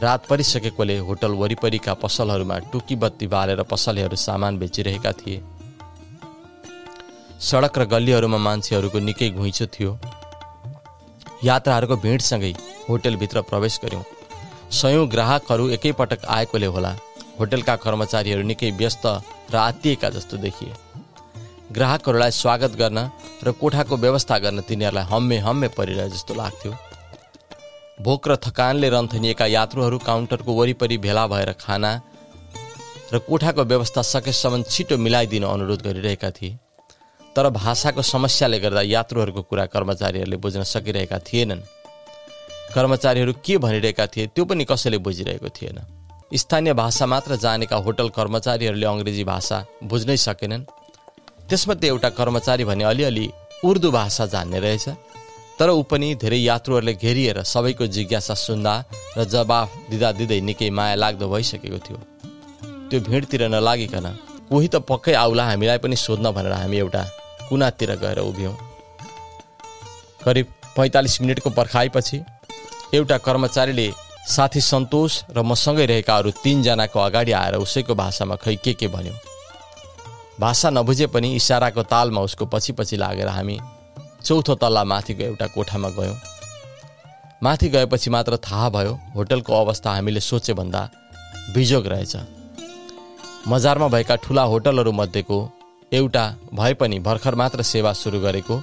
रात 0.00 0.26
परिसकेकोले 0.26 0.98
होटल 0.98 1.32
वरिपरिका 1.36 1.94
पसलहरूमा 2.00 2.58
टुकी 2.72 2.96
बत्ती 2.96 3.26
बालेर 3.28 3.62
पसलेहरू 3.68 4.16
सामान 4.16 4.58
बेचिरहेका 4.58 5.12
थिए। 5.12 5.42
सडक 7.40 7.78
र 7.78 7.84
गल्लीहरूमा 7.86 8.38
मान्छेहरूको 8.40 8.98
निकै 9.00 9.30
घुइँचो 9.30 9.66
थियो। 9.68 9.98
यात्राहरूको 11.44 11.96
भिडसँगै 11.96 12.52
होटलभित्र 12.88 13.40
प्रवेश 13.42 13.78
गर्यौँ 13.82 14.04
सयौँ 14.72 15.06
ग्राहकहरू 15.08 15.68
एकैपटक 15.68 16.24
आएकोले 16.26 16.66
होला। 16.66 16.92
होटलका 17.38 17.74
कर्मचारीहरू 17.76 18.42
निकै 18.42 18.70
व्यस्त 18.72 19.06
र 19.52 19.56
आत्तिएका 19.58 20.08
जस्तो 20.10 20.36
देखिए। 20.36 20.72
ग्राहकहरूलाई 21.72 22.30
स्वागत 22.32 22.76
गर्न 22.76 22.98
र 23.44 23.52
कोठाको 23.52 23.96
व्यवस्था 23.96 24.38
गर्न 24.38 24.60
तिनीहरूलाई 24.64 25.04
हम्मे 25.04 25.38
हम्मे 25.38 25.68
परिरहे 25.76 26.08
जस्तो 26.10 26.34
लाग्थ्यो। 26.34 26.72
भोक 28.00 28.28
र 28.28 28.36
थकानले 28.36 28.88
रन्थनिएका 28.88 29.46
यात्रुहरू 29.46 29.98
काउन्टरको 30.00 30.52
वरिपरि 30.52 30.98
भेला 30.98 31.26
भएर 31.26 31.52
खाना 31.60 31.92
र 33.12 33.18
कोठाको 33.28 33.62
व्यवस्था 33.64 34.02
सकेसम्म 34.02 34.62
छिटो 34.62 34.96
मिलाइदिन 34.98 35.44
अनुरोध 35.44 35.82
गरिरहेका 35.82 36.30
थिए। 36.30 36.58
तर 37.36 37.48
भाषाको 37.52 38.02
समस्याले 38.02 38.58
गर्दा 38.58 38.82
यात्रुहरूको 38.82 39.42
कुरा 39.42 39.64
कर्मचारीहरूले 39.68 40.36
बुझ्न 40.40 40.62
सकिरहेका 40.64 41.18
थिएनन्। 41.28 41.60
कर्मचारीहरू 42.74 43.32
के 43.44 43.58
भनिरहेका 43.60 44.06
थिए 44.06 44.26
त्यो 44.34 44.44
पनि 44.44 44.64
कसैले 44.64 44.98
बुझिरहेको 44.98 45.48
थिएन। 45.48 45.78
स्थानीय 46.32 46.72
भाषा 46.72 47.06
मात्र 47.06 47.36
जानेका 47.36 47.76
होटल 47.76 48.08
कर्मचारीहरूले 48.16 48.86
अङ्ग्रेजी 48.86 49.24
भाषा 49.24 49.56
बुझ्नै 49.84 50.16
सकेनन्। 50.16 50.64
त्यसमध्ये 51.48 51.88
एउटा 51.88 52.08
कर्मचारी 52.16 52.64
भने 52.64 52.84
अलिअलि 52.84 53.28
उर्दू 53.64 53.90
भाषा 53.90 54.26
जान्ने 54.26 54.58
रहेछ। 54.60 54.88
तर 55.58 55.68
ऊ 55.70 55.82
पनि 55.82 56.14
धेरै 56.16 56.40
यात्रुहरूले 56.40 56.94
घेरिएर 56.94 57.42
सबैको 57.44 57.86
जिज्ञासा 57.86 58.34
सुन्दा 58.34 58.74
र 59.16 59.24
जवाफ 59.24 59.68
दिँदा 59.90 60.10
दिँदै 60.12 60.40
निकै 60.40 60.70
माया 60.72 60.94
लाग्दो 60.94 61.28
भइसकेको 61.28 61.78
थियो। 61.84 61.98
त्यो 62.88 63.00
भिडतिर 63.00 63.42
नलागिकन 63.52 64.06
कोही 64.48 64.68
त 64.68 64.76
पक्कै 64.88 65.14
आउला 65.14 65.44
हामीलाई 65.44 65.78
पनि 65.84 65.96
सोध्न 65.96 66.32
भनेर 66.32 66.52
हामी 66.52 66.76
एउटा 66.78 67.02
कुनातिर 67.48 67.94
गएर 67.96 68.18
उभियौँ। 68.20 68.56
करिब 70.24 70.46
पैँतालिस 70.76 71.20
मिनटको 71.20 71.50
पर्खाइपछि 71.50 72.22
एउटा 72.94 73.18
कर्मचारीले 73.18 73.90
साथी 74.28 74.60
सन्तोष 74.60 75.22
र 75.30 75.42
मसँगै 75.42 75.86
रहेका 75.86 76.16
अरू 76.16 76.30
तिनजनाको 76.42 76.98
अगाडि 77.00 77.32
आएर 77.32 77.54
उसैको 77.56 77.94
भाषामा 77.94 78.36
खै 78.36 78.54
के 78.56 78.72
के 78.74 78.88
भन्यो। 78.88 79.14
भाषा 80.40 80.70
नबुझे 80.70 81.06
पनि 81.06 81.34
इसाराको 81.36 81.82
तालमा 81.82 82.20
उसको 82.20 82.46
पछि 82.46 82.72
पछि 82.72 82.96
लागेर 82.96 83.28
हामी 83.28 83.58
चौथो 84.24 84.54
तल्ला 84.54 84.84
माथिको 84.84 85.24
एउटा 85.24 85.46
कोठामा 85.46 85.88
गयौँ। 85.88 86.16
माथि 87.42 87.68
गएपछि 87.68 88.10
मात्र 88.10 88.36
थाहा 88.36 88.68
भयो 88.68 88.98
होटलको 89.14 89.52
अवस्था 89.54 89.90
हामीले 89.90 90.20
सोचेभन्दा 90.20 90.88
बिजोग 91.54 91.86
रहेछ। 91.86 92.16
मजारमा 93.48 93.88
भएका 93.88 94.16
ठुला 94.16 94.42
होटलहरू 94.42 94.92
मध्येको 94.92 95.38
एउटा 95.92 96.22
भए 96.54 96.74
पनि 96.74 96.98
भर्खर 96.98 97.34
मात्र 97.34 97.62
सेवा 97.62 97.92
सुरु 97.92 98.18
गरेको 98.20 98.54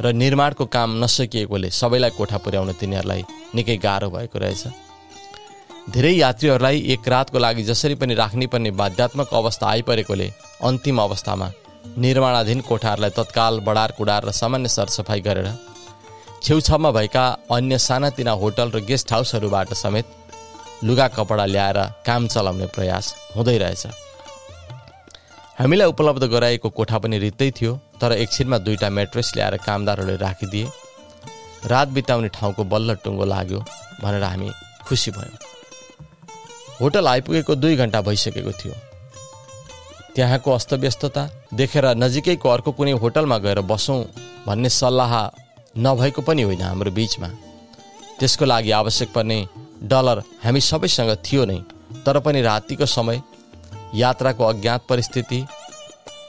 र 0.00 0.12
निर्माणको 0.12 0.64
काम 0.66 0.96
नसकिएकोले 1.04 1.70
सबैलाई 1.70 2.10
कोठा 2.10 2.38
पुर्याउन 2.38 2.72
तिनीहरूलाई 2.72 3.22
निकै 3.54 3.76
गाह्रो 3.76 4.08
भएको 4.10 4.38
रहेछ। 4.38 4.64
धेरै 5.90 6.12
यात्रीहरूलाई 6.12 6.78
एक 6.92 7.08
रातको 7.08 7.38
लागि 7.38 7.62
जसरी 7.62 7.94
पनि 7.94 8.14
राख्नै 8.14 8.46
पर्ने 8.46 8.70
बाध्यात्मक 8.74 9.34
अवस्था 9.34 9.66
आइपरेकोले 9.68 10.28
अन्तिम 10.62 10.98
अवस्थामा 11.00 11.50
निर्माणाधीन 11.98 12.60
कोठाहरूलाई 12.60 13.10
तत्काल 13.18 13.60
बडार 13.62 13.90
कुडार 13.98 14.24
र 14.24 14.30
सामान्य 14.32 14.68
सरसफाइ 14.68 15.20
गरेर 15.20 15.48
छेउछाउमा 16.42 16.90
भएका 16.90 17.24
अन्य 17.54 17.78
सानातिना 17.78 18.32
होटल 18.42 18.70
र 18.74 18.80
गेस्ट 18.82 19.12
हाउसहरूबाट 19.12 19.74
समेत 19.78 20.06
लुगा 20.84 21.06
कपडा 21.08 21.46
ल्याएर 21.46 21.78
काम 22.06 22.26
चलाउने 22.26 22.66
प्रयास 22.74 23.14
हुँदै 23.36 23.58
रहेछ। 23.58 23.86
हामीलाई 25.58 25.88
उपलब्ध 25.88 26.24
गराएको 26.26 26.68
कोठा 26.70 26.98
पनि 26.98 27.18
रित्तै 27.18 27.50
थियो 27.50 27.72
तर 28.00 28.12
एकछिनमा 28.12 28.58
दुईवटा 28.58 28.88
मेट्रेस 28.90 29.30
ल्याएर 29.36 29.56
कामदारहरूले 29.56 30.16
राखिदिए। 30.18 30.66
रात 31.66 31.88
बिताउने 31.88 32.28
ठाउँको 32.28 32.64
बल्ल 32.64 32.94
टुङ्गो 33.04 33.24
लाग्यो 33.24 33.60
भनेर 34.02 34.22
हामी 34.22 34.50
खुसी 34.86 35.10
भयौँ। 35.10 35.38
होटल 36.80 37.06
आइपुगेको 37.08 37.54
दुई 37.54 37.76
घन्टा 37.76 38.00
भइसकेको 38.02 38.52
थियो। 38.52 38.74
त्यहाँको 40.14 40.50
अस्तव्यस्तता 40.52 41.22
देखेर 41.54 41.86
नजिकैको 41.96 42.48
अर्को 42.48 42.72
कुनै 42.72 42.92
होटलमा 43.02 43.38
गएर 43.38 43.60
बसौँ 43.62 43.98
भन्ने 44.46 44.68
सल्लाह 44.70 45.12
नभएको 45.76 46.22
पनि 46.22 46.42
होइन 46.42 46.62
हाम्रो 46.62 46.90
बिचमा। 46.90 47.28
त्यसको 48.18 48.44
लागि 48.44 48.70
आवश्यक 48.80 49.12
पर्ने 49.14 49.38
डलर 49.86 50.22
हामी 50.44 50.60
सबैसँग 50.60 51.14
थियो 51.24 51.44
नै 51.44 51.58
तर 52.02 52.18
पनि 52.26 52.42
रातिको 52.42 52.86
समय 52.88 53.22
यात्राको 53.94 54.44
अज्ञात 54.44 54.82
परिस्थिति 54.88 55.44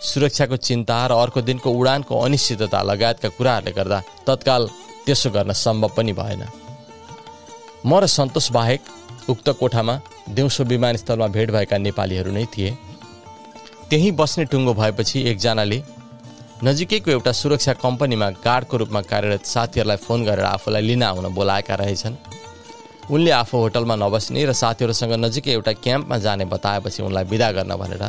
सुरक्षाको 0.03 0.57
चिन्ता 0.57 0.97
र 1.07 1.11
अर्को 1.13 1.41
दिनको 1.41 1.69
उडानको 1.71 2.19
अनिश्चितता 2.19 2.81
लगायतका 2.81 3.29
कुराहरूले 3.37 3.71
गर्दा 3.73 3.99
तत्काल 4.27 4.69
त्यसो 5.05 5.29
गर्न 5.29 5.51
सम्भव 5.55 5.89
पनि 5.97 6.13
भएन। 6.13 6.43
म 7.85 7.99
र 7.99 8.05
सन्तोष 8.07 8.51
बाहेक 8.51 8.81
उक्त 9.29 9.49
कोठामा 9.59 9.99
दिउँसो 10.29 10.63
विमानस्थलमा 10.63 11.27
भेट 11.27 11.51
भएका 11.51 11.77
नेपालीहरू 11.77 12.31
नै 12.31 12.45
थिए। 12.53 12.71
त्यहीँ 13.89 14.11
बस्ने 14.11 14.45
टुङ्गो 14.45 14.73
भएपछि 14.73 15.21
एकजनाले 15.31 15.81
नजिकैको 16.63 17.11
एउटा 17.11 17.31
सुरक्षा 17.31 17.73
कम्पनीमा 17.81 18.29
गार्डको 18.45 18.77
रूपमा 18.77 19.01
कार्यरत 19.01 19.45
साथीहरूलाई 19.45 19.97
फोन 19.97 20.25
गरेर 20.25 20.45
आफूलाई 20.45 20.81
लिन 20.81 21.03
आउन 21.03 21.33
बोलाएका 21.33 21.75
रहेछन्। 21.75 22.15
उनले 23.05 23.31
आफू 23.31 23.57
होटलमा 23.57 23.95
नबस्ने 23.95 24.45
र 24.45 24.53
साथीहरूसँग 24.53 25.13
नजिकै 25.23 25.51
एउटा 25.51 25.71
क्याम्पमा 25.77 26.17
जाने 26.25 26.45
बताएपछि 26.49 27.03
उनलाई 27.03 27.23
विदा 27.31 27.49
गर्न 27.57 27.75
भनेर 27.77 28.03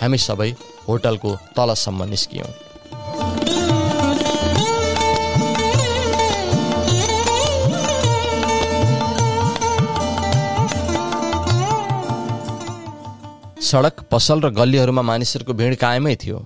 हामी 0.00 0.18
सबै 0.20 0.50
होटलको 0.88 1.30
तलसम्म 1.56 2.04
निस्कियौँ। 2.12 2.52
सडक 13.68 13.96
पसल 14.12 14.40
र 14.40 14.48
गल्लीहरूमा 14.50 15.02
मानिसहरूको 15.02 15.52
भिड 15.52 15.74
कायमै 15.76 16.14
थियो। 16.16 16.38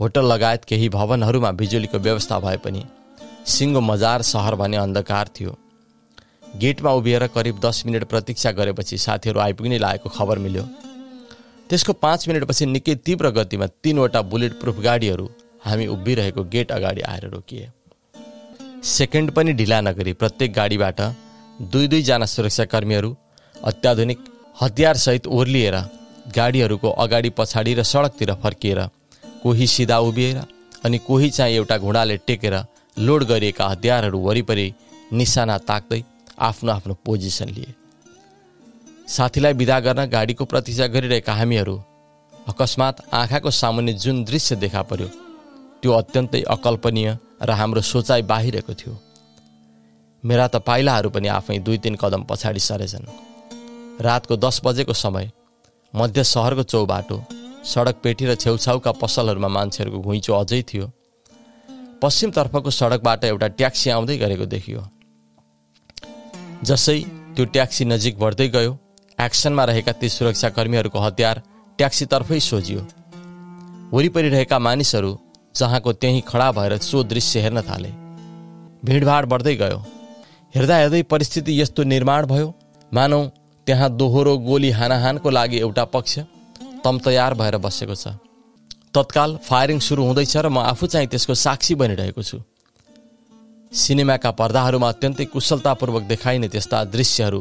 होटल 0.00 0.24
लगायत 0.32 0.64
केही 0.64 0.88
भवनहरूमा 0.88 1.50
बिजुलीको 1.58 1.98
व्यवस्था 1.98 2.38
भए 2.40 2.56
पनि 2.64 2.82
सिङ्गो 3.54 3.80
मजार 3.80 4.22
सहर 4.30 4.54
भने 4.62 4.76
अन्धकार 4.76 5.26
थियो। 5.36 5.52
गेटमा 6.56 6.90
उभिएर 6.92 7.26
करिब 7.26 7.58
दस 7.60 7.82
मिनट 7.86 8.04
प्रतीक्षा 8.04 8.50
गरेपछि 8.52 8.98
साथीहरू 8.98 9.40
आइपुग्ने 9.40 9.78
लागेको 9.78 10.08
खबर 10.08 10.38
मिल्यो। 10.38 10.62
त्यसको 11.70 11.92
पाँच 11.92 12.28
मिनटपछि 12.28 12.66
निकै 12.66 12.94
तीव्र 13.06 13.30
गतिमा 13.30 13.66
तिनवटा 13.84 14.22
बुलेट 14.22 14.60
प्रुफ 14.60 14.78
गाडीहरू 14.80 15.28
हामी 15.64 15.86
उभिरहेको 15.86 16.44
गेट 16.44 16.72
अगाडि 16.72 17.00
आएर 17.02 17.28
रोकिए। 17.30 17.70
सेकेन्ड 18.88 19.30
पनि 19.30 19.52
ढिला 19.52 19.80
नगरी 19.80 20.12
प्रत्येक 20.12 20.52
गाडीबाट 20.52 21.00
दुई 21.72 21.88
दुईजना 21.88 22.26
सुरक्षाकर्मीहरू 22.26 23.16
अत्याधुनिक 23.54 24.18
हतियारसहित 24.60 25.26
ओर्लिएर 25.28 25.76
गाडीहरूको 26.36 26.90
अगाडि 26.98 27.30
पछाडि 27.30 27.74
र 27.74 27.82
सडकतिर 27.84 28.32
फर्किएर 28.34 28.80
कोही 29.42 29.66
सिधा 29.66 29.98
उभिएर 29.98 30.40
अनि 30.84 30.98
कोही 30.98 31.30
चाहिँ 31.30 31.56
एउटा 31.56 31.78
घुँडाले 31.78 32.16
टेकेर 32.26 32.54
लोड 32.98 33.24
गरिएका 33.24 33.68
हतियारहरू 33.68 34.18
वरिपरि 34.18 34.72
निशाना 35.12 35.58
ताक्दै 35.68 36.02
आफ्नो 36.40 36.72
आफ्नो 36.72 36.94
पोजिसन 37.04 37.48
लिए। 37.48 37.74
साथीलाई 39.08 39.52
विदा 39.52 39.78
गर्न 39.80 40.04
गाडीको 40.06 40.44
प्रतीक्षा 40.44 40.86
गरिरहेका 40.86 41.32
हामीहरू 41.34 41.76
अकस्मात 42.32 42.96
आँखाको 43.12 43.50
सामुन्ने 43.52 43.92
जुन 43.94 44.24
दृश्य 44.24 44.56
देखा 44.56 44.82
पर्यो 44.82 45.08
त्यो 45.82 45.92
अत्यन्तै 45.92 46.42
अकल्पनीय 46.50 47.08
र 47.42 47.50
हाम्रो 47.52 47.80
सोचाइ 47.82 48.22
बाहिरको 48.22 48.74
थियो। 48.74 48.94
मेरा 50.24 50.46
त 50.48 50.56
पाइलाहरू 50.60 51.10
पनि 51.10 51.28
आफै 51.30 51.58
दुई 51.58 51.78
तिन 51.78 51.94
कदम 51.96 52.22
पछाडि 52.24 52.60
सरेछन्। 52.60 53.06
रातको 54.00 54.36
दस 54.36 54.60
बजेको 54.64 54.92
समय 54.94 55.30
मध्य 55.94 56.24
सहरको 56.24 56.62
चौबाटो 56.62 57.16
सडक 57.64 57.96
पेटी 58.02 58.24
र 58.26 58.34
छेउछाउका 58.36 58.92
पसलहरूमा 58.92 59.48
मान्छेहरूको 59.48 59.98
घुइँचो 60.00 60.32
अझै 60.34 60.62
थियो। 60.64 60.86
पश्चिमतर्फको 62.02 62.70
सडकबाट 62.70 63.24
एउटा 63.24 63.48
ट्याक्सी 63.58 63.90
आउँदै 63.90 64.16
गरेको 64.16 64.46
देखियो। 64.46 64.80
जसै 66.64 66.98
त्यो 67.36 67.44
ट्याक्सी 67.54 67.84
नजिक 67.84 68.18
बढ्दै 68.18 68.48
गयो 68.48 68.72
एक्सनमा 69.18 69.64
रहेका 69.64 69.92
ती 69.92 70.08
सुरक्षाकर्मीहरूको 70.08 70.98
हतियार 70.98 71.42
ट्याक्सीतर्फै 71.78 72.40
सोझियो। 72.40 72.80
वरिपरि 73.92 74.28
रहेका 74.28 74.58
मानिसहरू 74.58 75.12
जहाँको 75.54 75.92
त्यहीँ 75.92 76.22
खडा 76.28 76.50
भएर 76.52 76.76
सो 76.80 77.02
दृश्य 77.04 77.40
हेर्न 77.40 77.60
थाले। 77.62 77.90
भिडभाड 78.84 79.26
बढ्दै 79.26 79.54
गयो। 79.56 79.78
हेर्दा 80.54 80.76
हेर्दै 80.76 81.02
परिस्थिति 81.12 81.60
यस्तो 81.60 81.82
निर्माण 81.84 82.26
भयो। 82.26 82.48
मानौ 82.92 83.20
त्यहाँ 83.66 83.90
दोहोरो 83.96 84.36
गोली 84.38 84.70
हानाहानको 84.70 85.30
लागि 85.30 85.58
एउटा 85.58 85.84
पक्ष 85.94 86.18
तम 86.84 86.98
तयार 86.98 87.34
भएर 87.34 87.56
बसेको 87.56 87.94
छ। 87.94 88.14
तत्काल 88.94 89.36
फायरिङ 89.44 89.78
सुरु 89.78 90.02
हुँदैछ 90.04 90.36
र 90.36 90.48
म 90.48 90.58
आफू 90.60 90.86
चाहिँ 90.86 91.08
त्यसको 91.08 91.34
साक्षी 91.36 91.74
बनिरहेको 91.74 92.22
छु। 92.22 92.38
सिनेमाका 93.72 94.30
पर्दाहरूमा 94.30 94.88
अत्यन्तै 94.88 95.24
कुशलतापूर्वक 95.32 96.02
देखाइने 96.02 96.48
त्यस्ता 96.48 96.78
दृश्यहरू 96.94 97.40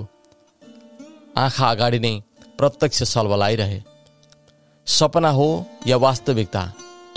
आँखा 1.38 1.70
अगाडि 1.70 2.00
नै 2.00 2.13
प्रत्यक्ष 2.58 3.04
सलबलाइरहे 3.13 3.80
सपना 4.88 5.30
हो 5.30 5.48
या 5.88 5.98
वास्तविकता 5.98 6.63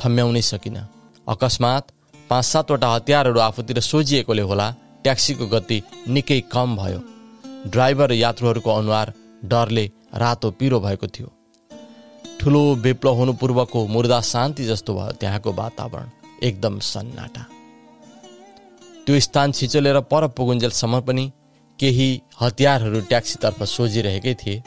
थम्याउनै 0.01 0.43
सकिन। 0.43 0.77
अकस्मात 1.27 1.85
पाँच 2.31 2.45
सातवटा 2.45 2.89
हतियारहरू 2.95 3.41
आफूतिर 3.41 3.81
सोझिएकोले 3.83 4.43
होला 4.43 4.71
ट्याक्सीको 5.05 5.47
गति 5.47 5.79
निकै 6.09 6.41
कम 6.49 6.77
भयो। 6.77 7.01
ड्राइभर 7.69 8.11
र 8.11 8.13
यात्रुहरूको 8.15 8.71
अनुहार 8.73 9.13
डरले 9.45 9.87
रातो 10.17 10.51
पिरो 10.59 10.81
भएको 10.81 11.07
थियो। 11.07 11.29
ठुलो 12.41 12.63
विप्लव 12.85 13.15
हुनु 13.15 13.33
पूर्वको 13.41 13.87
मुर्दा 13.87 14.21
शान्ति 14.33 14.65
जस्तो 14.65 14.95
भयो 14.95 15.13
त्यहाँको 15.21 15.53
वातावरण 15.53 16.09
एकदम 16.43 16.79
सन्नाटा। 16.93 17.52
त्यो 19.07 19.21
स्थान 19.21 19.53
छिचोलेर 19.53 19.99
पर 20.11 20.27
पुगुन्जेलसम्म 20.37 21.01
पनि 21.07 21.25
केही 21.79 22.09
हतियारहरू 22.41 23.01
ट्याक्सीतर्फ 23.11 23.63
सोझिरहेकै 23.69 24.35
थिए। 24.35 24.63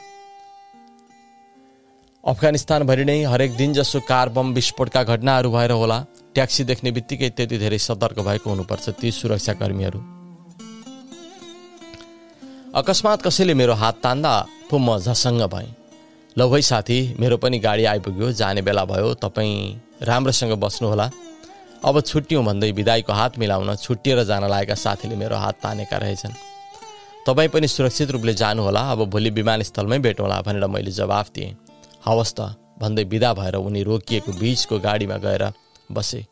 अफगानिस्तानभरि 2.23 3.05
नै 3.05 3.17
हरेक 3.23 3.55
दिन 3.55 3.73
जसो 3.73 3.99
कार 4.09 4.29
बम 4.35 4.47
विस्फोटका 4.53 5.03
घटनाहरू 5.05 5.49
भएर 5.51 5.71
होला 5.71 5.97
ट्याक्सी 6.35 6.63
देख्ने 6.63 6.91
बित्तिकै 6.91 7.29
त्यति 7.37 7.57
धेरै 7.57 7.79
सतर्क 7.79 8.19
भएको 8.27 8.49
हुनुपर्छ 8.49 8.85
ती 8.99 9.11
सुरक्षाकर्मीहरू। 9.11 9.99
अकस्मात 12.75 13.21
कसैले 13.21 13.53
मेरो 13.53 13.73
हात 13.73 13.95
तान्दा 14.03 14.33
पो 14.69 14.77
म 14.77 14.97
झसङ्ग 14.99 15.41
भएँ। 15.53 15.69
ल 16.35 16.49
भाइ 16.51 16.61
साथी 16.61 16.99
मेरो 17.19 17.37
पनि 17.37 17.57
गाडी 17.59 17.83
आइपुग्यो 17.85 18.31
जाने 18.35 18.61
बेला 18.61 18.83
भयो 18.85 19.13
तपाईँ 19.23 19.55
राम्रोसँग 20.03 20.53
बस्नुहोला। 20.59 21.05
अब 21.85 21.99
छुट्यौँ 22.01 22.43
भन्दै 22.45 22.71
विदाईको 22.71 23.13
हात 23.13 23.37
मिलाउन 23.39 23.75
छुट्टिएर 23.77 24.23
जान 24.25 24.43
लागेका 24.49 24.75
साथीले 24.75 25.15
मेरो 25.15 25.35
हात 25.37 25.55
तानेका 25.63 25.97
रहेछन्। 25.97 26.33
तपाईँ 27.27 27.49
पनि 27.49 27.67
सुरक्षित 27.67 28.11
रूपले 28.11 28.33
जानुहोला 28.33 28.81
अब 28.91 29.03
भोलि 29.05 29.29
विमानस्थलमै 29.29 29.99
भेटौँला 29.99 30.41
भनेर 30.41 30.65
मैले 30.65 30.91
जवाफ 30.91 31.29
दिएँ। 31.35 31.53
हवस् 32.05 32.33
त 32.33 32.57
भन्दै 32.81 33.03
विदा 33.05 33.33
भएर 33.33 33.55
उनी 33.61 33.83
रोकिएको 33.83 34.31
बिचको 34.33 34.79
गाडीमा 34.79 35.17
गएर 35.21 35.43
बसे। 35.91 36.25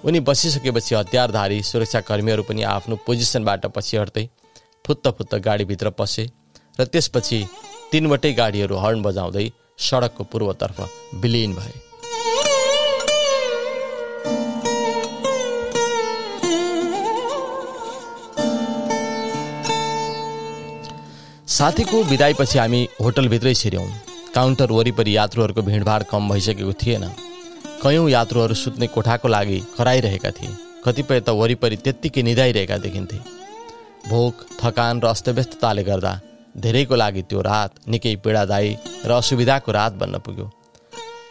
उनी 0.00 0.20
बसिसकेपछि 0.22 0.94
हतियारधारी 0.94 1.62
सुरक्षाकर्मीहरू 1.62 2.42
पनि 2.42 2.62
आफ्नो 2.62 2.96
पोजिसनबाट 3.06 3.66
पछि 3.74 3.96
हट्दै 3.96 4.28
फुत्त 4.86 5.08
फुत्त 5.08 5.34
गाडीभित्र 5.42 5.90
पसे 5.98 6.30
र 6.78 6.84
त्यसपछि 6.86 7.46
तिनवटै 7.92 8.32
गाडीहरू 8.32 8.76
हर्न 8.78 9.02
बजाउँदै 9.02 9.46
सडकको 9.78 10.24
पूर्वतर्फ 10.24 10.78
विलिन 11.22 11.54
भए। 11.54 11.91
साथीको 21.52 22.02
विदाईपछि 22.04 22.58
हामी 22.58 22.78
होटलभित्रै 23.04 23.52
छिर्यौँ। 23.54 23.88
काउन्टर 24.34 24.70
वरिपरि 24.72 25.16
यात्रुहरूको 25.16 25.62
भिडभाड 25.62 26.02
कम 26.10 26.28
भइसकेको 26.28 26.72
थिएन। 26.82 27.04
कयौँ 27.82 28.08
यात्रुहरू 28.10 28.54
सुत्ने 28.54 28.86
कोठाको 28.86 29.28
लागि 29.28 29.58
कराइरहेका 29.78 30.30
थिए। 30.32 30.56
कतिपय 30.84 31.20
त 31.20 31.28
वरिपरि 31.36 31.76
त्यत्तिकै 31.76 32.22
निधाइरहेका 32.22 32.76
देखिन्थे। 32.78 33.18
भोक 34.08 34.34
थकान 34.62 35.00
र 35.00 35.06
अस्तव्यस्तताले 35.06 35.82
गर्दा 35.84 36.12
धेरैको 36.56 36.94
लागि 36.96 37.22
त्यो 37.28 37.40
रात 37.42 37.70
निकै 37.88 38.16
पीडादायी 38.24 38.76
र 39.04 39.10
असुविधाको 39.12 39.72
रात 39.72 39.92
बन्न 40.00 40.24
पुग्यो। 40.24 40.50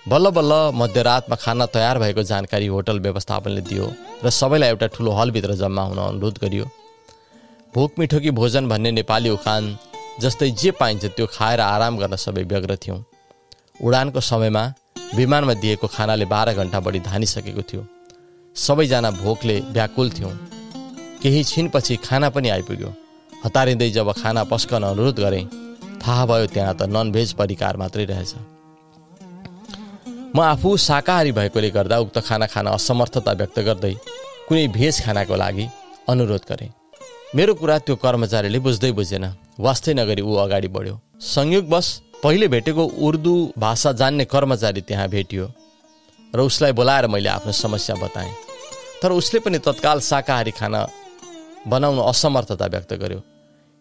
बल्ल 0.08 0.30
बल्ल 0.30 0.54
मध्यरातमा 0.78 1.36
खाना 1.36 1.66
तयार 1.74 2.00
भएको 2.00 2.24
जानकारी 2.30 2.68
होटल 2.68 3.00
व्यवस्थापनले 3.02 3.62
दियो 3.66 3.94
र 4.24 4.30
सबैलाई 4.30 4.70
एउटा 4.70 4.88
ठुलो 4.94 5.12
हलभित्र 5.18 5.54
जम्मा 5.58 5.84
हुन 5.84 6.00
अनुरोध 6.00 6.38
गरियो। 6.38 6.66
भोक 7.74 8.00
मिठो 8.00 8.20
कि 8.20 8.32
भोजन 8.38 8.68
भन्ने 8.70 8.92
नेपाली 8.92 9.30
उखान 9.32 9.78
जस्तै 10.19 10.50
जे 10.52 10.71
पाइन्छ 10.71 11.06
त्यो 11.06 11.26
खाएर 11.26 11.60
आराम 11.60 11.97
गर्न 11.97 12.15
सबै 12.15 12.43
व्यग्र 12.43 12.76
थियौँ। 12.76 13.00
उडानको 13.84 14.19
समयमा 14.21 14.63
विमानमा 15.15 15.54
दिएको 15.54 15.88
खानाले 15.88 16.26
बाह्र 16.26 16.54
घन्टा 16.54 16.80
बढी 16.80 17.00
धानिसकेको 17.00 17.62
थियो। 17.62 17.86
सबैजना 18.56 19.12
भोकले 19.12 19.60
व्याकुल 19.71 20.10
थियौँ। 20.10 20.34
केही 21.21 21.43
छिनपछि 21.43 21.95
खाना 22.06 22.30
पनि 22.30 22.50
आइपुग्यो। 22.50 22.93
हतारिँदै 23.45 23.89
जब 23.89 24.12
खाना 24.13 24.43
पस्कन 24.43 24.84
अनुरोध 24.84 25.19
गरेँ 25.19 25.50
थाहा 26.02 26.26
भयो 26.26 26.45
त्यहाँ 26.45 26.76
त 26.76 26.82
नन 26.89 27.12
भेज 27.12 27.34
परिकार 27.34 27.78
मात्रै 27.78 28.06
रहेछ। 28.06 28.34
म 30.36 30.39
आफू 30.41 30.78
शाकाहारी 30.78 31.32
भएकोले 31.32 31.69
गर्दा 31.69 31.97
उक्त 32.00 32.17
खाना 32.28 32.45
खान 32.47 32.67
असमर्थता 32.67 33.32
व्यक्त 33.32 33.60
गर्दै 33.60 33.93
कुनै 34.47 34.67
भेज 34.67 35.02
खानाको 35.06 35.36
लागि 35.36 35.65
अनुरोध 36.10 36.43
गरेँ। 36.50 36.69
मेरो 37.36 37.54
कुरा 37.56 37.78
त्यो 37.80 37.95
कर्मचारीले 37.95 38.60
बुझ्दै 38.60 38.91
बुझेन। 38.91 39.26
वास्तै 39.62 39.93
नगरी 39.93 40.21
ऊ 40.21 40.34
अगाडि 40.43 40.67
बढ्यो। 40.67 40.95
संयोगवश 41.24 41.88
पहिले 42.24 42.47
भेटेको 42.47 42.84
उर्दू 43.00 43.34
भाषा 43.58 43.91
जान्ने 44.00 44.26
कर्मचारी 44.26 44.82
त्यहाँ 44.82 45.08
भेटियो 45.10 45.45
र 46.34 46.39
उसलाई 46.41 46.71
बोलाएर 46.71 47.08
मैले 47.08 47.30
आफ्नो 47.30 47.52
समस्या 47.54 47.95
बताएँ। 47.95 48.32
तर 49.02 49.12
उसले 49.12 49.39
पनि 49.39 49.58
तत्काल 49.60 50.00
शाकाहारी 50.02 50.52
खाना 50.52 50.80
बनाउन 51.67 52.00
असमर्थता 52.02 52.65
व्यक्त 52.65 52.93
गर्यो। 53.02 53.21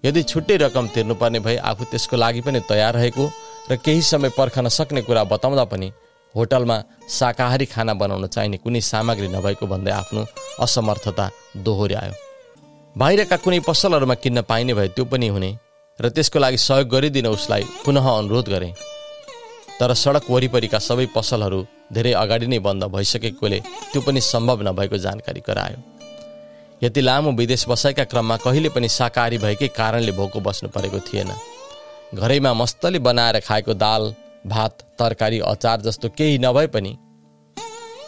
यदि 0.04 0.22
छुट्टै 0.22 0.56
रकम 0.58 0.86
तिर्नुपर्ने 0.94 1.40
भए 1.40 1.56
आफू 1.70 1.84
त्यसको 1.84 2.16
लागि 2.16 2.40
पनि 2.40 2.60
तयार 2.68 2.94
रहेको 2.94 3.24
र 3.70 3.76
केही 3.76 4.02
समय 4.02 4.30
पर्खन 4.36 4.68
सक्ने 4.68 5.02
कुरा 5.02 5.24
बताउँदा 5.32 5.64
पनि 5.64 5.88
होटलमा 6.34 6.76
शाकाहारी 7.08 7.66
खाना 7.66 7.94
बनाउन 7.94 8.26
चाहिने 8.26 8.56
कुनै 8.56 8.80
सामग्री 8.82 9.28
नभएको 9.28 9.66
भन्दै 9.66 9.92
आफ्नो 9.92 10.24
असमर्थता 10.60 11.30
दोहोऱ्यायो। 11.64 12.14
बाहिरका 12.96 13.36
कुनै 13.36 13.60
पसलहरूमा 13.68 14.14
किन्न 14.22 14.42
पाइने 14.42 14.74
भए 14.74 14.88
त्यो 14.96 15.04
पनि 15.04 15.28
हुने। 15.28 15.50
र 16.00 16.08
त्यसको 16.08 16.38
लागि 16.38 16.58
सहयोग 16.58 16.88
गरिदिन 16.88 17.26
उसलाई 17.28 17.64
पुनः 17.84 18.06
अनुरोध 18.10 18.48
गरेँ। 18.48 18.72
तर 19.80 19.92
सडक 19.94 20.30
वरिपरिका 20.30 20.78
सबै 20.78 21.06
पसलहरू 21.16 21.60
धेरै 21.92 22.12
अगाडि 22.12 22.46
नै 22.46 22.58
बन्द 22.58 22.84
भइसकेकोले 22.94 23.58
त्यो 23.92 24.00
पनि 24.02 24.20
सम्भव 24.22 24.62
नभएको 24.68 24.96
जानकारी 24.96 25.40
गरायो। 25.48 25.78
यति 26.82 27.00
लामो 27.00 27.30
विदेश 27.32 27.64
बसाइका 27.68 28.04
क्रममा 28.04 28.36
कहिले 28.36 28.68
पनि 28.68 28.88
शाकाहारी 28.88 29.38
भएकै 29.38 29.68
कारणले 29.68 30.12
भोको 30.12 30.40
बस्नु 30.40 30.68
परेको 30.68 30.98
थिएन। 31.08 31.30
घरैमा 32.14 32.52
मस्तले 32.54 32.98
बनाएर 32.98 33.40
खाएको 33.40 33.74
दाल 33.74 34.14
भात 34.46 34.82
तरकारी 34.98 35.38
अचार 35.46 35.80
जस्तो 35.80 36.08
केही 36.08 36.38
नभए 36.38 36.66
पनि 36.66 36.96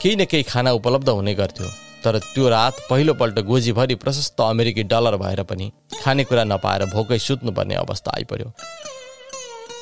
केही 0.01 0.17
न 0.17 0.25
केही 0.25 0.43
खाना 0.43 0.73
उपलब्ध 0.73 1.09
हुने 1.09 1.35
गर्थ्यो। 1.35 1.69
तर 2.05 2.19
त्यो 2.35 2.49
रात 2.49 2.81
पहिलोपल्ट 2.91 3.39
गोजीभरि 3.41 3.95
प्रशस्त 3.95 4.41
अमेरिकी 4.41 4.83
डलर 4.93 5.17
भएर 5.17 5.43
पनि 5.51 5.71
खानेकुरा 6.03 6.45
नपाएर 6.45 6.85
भोकै 6.95 7.19
सुत्नुपर्ने 7.19 7.75
अवस्था 7.75 8.11
आइपर्यो 8.17 8.53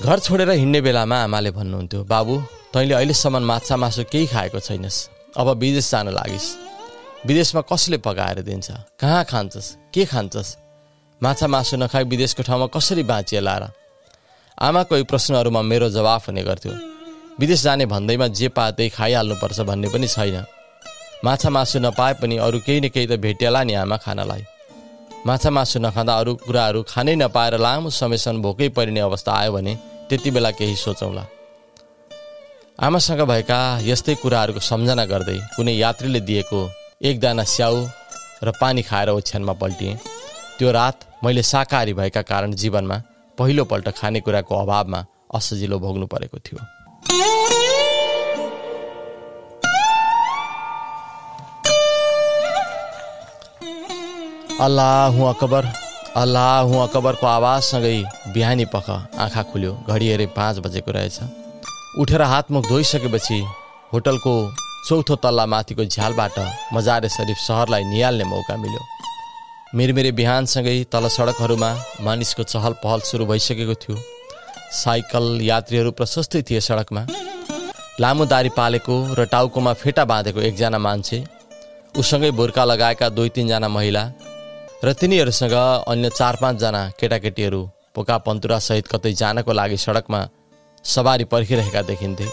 घर 0.03 0.19
छोडेर 0.19 0.51
हिँड्ने 0.53 0.81
बेलामा 0.81 1.17
आमाले 1.25 1.51
भन्नुहुन्थ्यो 1.51 2.05
बाबु 2.05 2.35
तैँले 2.75 2.95
अहिलेसम्म 2.95 3.45
माछा 3.45 3.77
मासु 3.77 4.05
केही 4.13 4.27
खाएको 4.27 4.61
छैनस्। 4.61 4.99
अब 5.37 5.49
विदेश 5.59 5.91
जान 5.91 6.09
लागिस्। 6.09 6.47
विदेशमा 7.27 7.61
कसले 7.63 7.99
पकाएर 7.99 8.41
दिन्छ? 8.43 8.71
कहाँ 9.01 9.25
खान्छस्? 9.25 9.69
के 9.95 10.05
खान्छस्? 10.05 10.57
माछा 11.21 11.47
मासु 11.47 11.77
नखाई 11.77 12.05
विदेशको 12.05 12.43
ठाउँमा 12.43 12.67
कसरी 12.75 13.03
बाँचिएला 13.03 13.57
र 13.59 13.69
आमाको 14.59 14.97
यी 14.97 15.05
प्रश्नहरूमा 15.05 15.63
मेरो 15.63 15.89
जवाफ 15.91 16.29
हुने 16.29 16.43
गर्थ्यो। 16.43 16.73
विदेश 17.41 17.63
जाने 17.63 17.87
भन्दैमा 17.87 18.27
जे 18.29 18.49
पा 18.49 18.71
त्यही 18.71 18.91
खाइहाल्नुपर्छ 18.91 19.61
भन्ने 19.61 19.89
पनि 19.89 20.09
छैन। 20.09 20.37
माछा 21.25 21.51
मासु 21.51 21.79
नपाए 21.79 22.13
पनि 22.21 22.37
अरू 22.39 22.59
केही 22.67 22.81
न 22.81 22.89
केही 22.89 23.07
त 23.07 23.21
भेटिएला 23.21 23.63
नि 23.63 23.75
आमा 23.75 23.97
खानालाई। 24.05 24.45
माछा 25.27 25.51
मासु 25.51 25.79
नखाँदा 25.79 26.15
अरू 26.17 26.35
कुराहरू 26.47 26.81
खानै 26.89 27.15
नपाएर 27.15 27.55
लामो 27.61 27.91
समयसम्म 27.93 28.43
भोकै 28.43 28.69
परिने 28.73 29.01
अवस्था 29.01 29.33
आयो 29.33 29.53
भने 29.53 29.75
त्यति 30.09 30.31
बेला 30.31 30.51
केही 30.57 30.77
सोचौँला। 30.77 31.25
आमासँग 32.79 33.21
भएका 33.29 33.59
यस्तै 33.85 34.15
कुराहरूको 34.23 34.61
सम्झना 34.65 35.05
गर्दै 35.13 35.39
कुनै 35.57 35.75
यात्रीले 35.77 36.21
दिएको 36.25 36.61
एकदाना 37.05 37.45
स्याउ 37.45 37.77
र 38.43 38.51
पानी 38.61 38.83
खाएर 38.89 39.09
ओछ्यानमा 39.11 39.53
पल्टिएँ। 39.61 40.01
त्यो 40.59 40.73
रात 40.73 40.97
मैले 41.25 41.43
शाकाहारी 41.43 41.93
भएका 42.01 42.23
कारण 42.33 42.53
जीवनमा 42.57 43.03
पहिलोपल्ट 43.39 43.89
खानेकुराको 44.01 44.55
अभावमा 44.57 45.05
असजिलो 45.37 45.79
भोग्नु 45.85 46.07
परेको 46.07 46.39
थियो। 46.41 46.61
अल्लाह 54.61 55.15
अकबर 55.27 55.67
अल्लाह 56.23 56.73
अकबरको 56.79 57.27
आवाजसँगै 57.27 57.93
बिहानी 58.33 58.65
पख 58.73 58.89
आँखा 59.25 59.43
खुल्यो। 59.53 59.73
घडी 59.89 60.09
हेरे 60.09 60.27
पाँच 60.37 60.59
बजेको 60.65 60.91
रहेछ। 60.93 61.19
उठेर 62.01 62.23
हातमुख 62.33 62.69
धोइसकेपछि 62.69 63.39
होटलको 63.93 64.35
चौथो 64.89 65.17
तल्ला 65.25 65.47
माथिको 65.53 65.85
झ्यालबाट 65.87 66.39
मजारे 66.75 67.09
शरीफ 67.09 67.39
सहरलाई 67.47 67.85
निहाल्ने 67.85 68.25
मौका 68.33 68.57
मिल्यो। 68.57 68.83
मिरमिरे 69.77 70.13
बिहानसँगै 70.21 70.77
तल 70.93 71.09
सडकहरूमा 71.17 71.71
मानिसको 72.05 72.43
चहल 72.45 72.73
पहल 72.85 73.01
सुरु 73.09 73.27
भइसकेको 73.33 73.75
थियो। 73.83 73.97
साइकल 74.77 75.41
यात्रीहरू 75.43 75.91
प्रशस्तै 75.99 76.43
थिए 76.43 76.61
सडकमा। 76.61 77.07
लामो 78.01 78.25
दारी 78.29 78.49
पालेको 78.57 79.05
र 79.19 79.25
टाउकोमा 79.33 79.73
फेटा 79.81 80.05
बाँधेको 80.05 80.41
एकजना 80.49 80.79
मान्छे 80.87 81.25
उसँगै 81.95 82.31
बुर्का 82.39 82.65
लगाएका 82.65 83.09
दुई 83.11 83.29
तिनजना 83.37 83.69
महिला 83.71 84.05
र 84.83 84.93
तिनीहरूसँग 84.93 85.53
अन्य 85.53 86.09
चार 86.11 86.37
पाँचजना 86.41 86.81
केटाकेटीहरू 87.01 87.61
पोका 87.95 88.17
पन्तुरासहित 88.25 88.87
कतै 88.89 89.13
जानको 89.13 89.53
लागि 89.53 89.77
सडकमा 89.77 90.21
सवारी 90.85 91.25
पर्खिरहेका 91.25 91.83
देखिन्थे। 91.83 92.27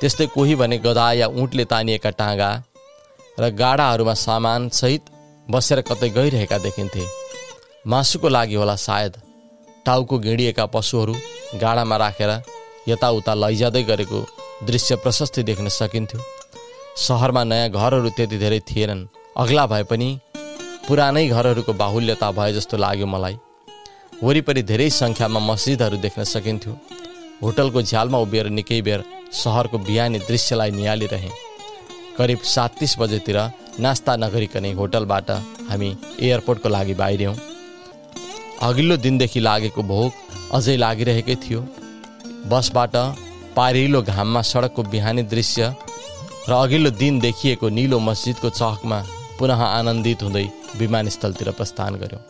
त्यस्तै 0.00 0.26
कोही 0.32 0.54
भने 0.56 0.78
गदा 0.78 1.06
या 1.12 1.26
उठले 1.36 1.64
तानिएका 1.68 2.10
टाँगा 2.16 2.50
र 3.38 3.50
गाडाहरूमा 3.52 4.14
सामानसहित 4.16 5.10
बसेर 5.48 5.80
कतै 5.84 6.08
गइरहेका 6.08 6.58
देखिन्थे। 6.58 7.04
मासुको 7.84 8.28
लागि 8.28 8.54
होला 8.54 8.76
सायद 8.78 9.20
टाउको 9.86 10.18
गिडिएका 10.18 10.66
पशुहरू 10.72 11.14
गाडामा 11.60 11.96
राखेर 11.96 12.32
यताउता 12.88 13.34
लैजाँदै 13.34 13.82
गरेको 13.82 14.20
दृश्य 14.64 14.96
प्रशस्तै 15.04 15.42
देख्न 15.42 15.68
सकिन्थ्यो। 15.68 16.20
सहरमा 16.96 17.44
नयाँ 17.44 17.68
घरहरू 17.70 18.10
त्यति 18.16 18.38
धेरै 18.38 18.60
थिएनन्। 18.68 19.06
अग्ला 19.36 19.66
भए 19.66 19.84
पनि 19.92 20.08
पुरानै 20.88 21.22
घरहरूको 21.28 21.72
बाहुल्यता 21.80 22.28
भए 22.32 22.52
जस्तो 22.52 22.76
लाग्यो 22.76 23.06
मलाई। 23.14 23.36
वरिपरि 24.24 24.62
धेरै 24.70 24.88
सङ्ख्यामा 24.98 25.40
मस्जिदहरू 25.48 25.96
देख्न 26.04 26.24
सकिन्थ्यो। 26.24 26.72
होटलको 27.42 27.80
झ्यालमा 27.82 28.18
उभिएर 28.24 28.48
निकै 28.58 28.80
बेर 28.86 29.00
सहरको 29.40 29.78
बिहानी 29.88 30.18
दृश्यलाई 30.28 30.70
निहालिरहे। 30.78 31.30
करिब 32.16 32.40
सात 32.54 32.78
तिस 32.80 32.92
बजेतिर 33.00 33.38
नास्ता 33.84 34.12
नगरिकनै 34.24 34.72
होटलबाट 34.80 35.30
हामी 35.68 35.90
एयरपोर्टको 36.24 36.68
लागि 36.68 36.94
बाहिर्यौँ। 37.02 37.36
अघिल्लो 38.66 38.96
दिनदेखि 39.04 39.40
लागेको 39.40 39.82
भोक 39.92 40.12
अझै 40.56 40.76
लागिरहेकै 40.84 41.36
थियो। 41.44 41.60
बसबाट 42.48 42.94
पारिलो 43.56 44.00
घाममा 44.10 44.42
सडकको 44.52 44.82
बिहानी 44.94 45.22
दृश्य 45.34 45.74
र 46.48 46.52
अघिल्लो 46.64 46.90
दिन 47.02 47.20
देखिएको 47.20 47.68
निलो 47.78 47.98
मस्जिदको 48.08 48.48
चहकमा 48.60 48.98
पुनः 49.38 49.60
आनन्दित 49.68 50.22
हुँदै 50.22 50.48
विमानस्थलतिर 50.76 51.50
प्रस्थान 51.50 51.94
गर्यो। 51.94 52.20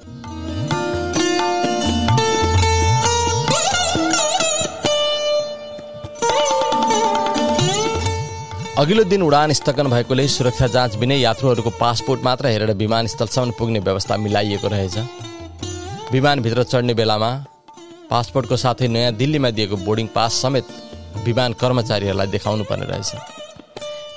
अघिल्लो 8.79 9.05
दिन 9.05 9.23
उडान 9.23 9.53
स्थगन 9.53 9.87
भएकोले 9.91 10.27
सुरक्षा 10.29 10.67
जाँच 10.67 10.97
बिनै 10.97 11.17
यात्रुहरूको 11.19 11.71
पासपोर्ट 11.81 12.23
मात्र 12.25 12.47
हेरेर 12.47 12.73
विमानस्थलसम्म 12.77 13.51
पुग्ने 13.59 13.79
व्यवस्था 13.81 14.17
मिलाइएको 14.17 14.69
रहेछ। 14.69 14.97
विमानभित्र 16.13 16.63
चढ्ने 16.63 16.95
बेलामा 16.95 17.31
पासपोर्टको 18.11 18.57
साथै 18.57 18.89
नयाँ 18.89 19.13
दिल्लीमा 19.13 19.51
दिएको 19.51 19.77
बोर्डिङ 19.77 20.07
पास 20.15 20.35
समेत 20.43 20.67
विमान 21.25 21.53
कर्मचारीहरूलाई 21.53 22.27
देखाउनु 22.27 22.65
पर्ने 22.65 22.87
रहेछ। 22.87 23.11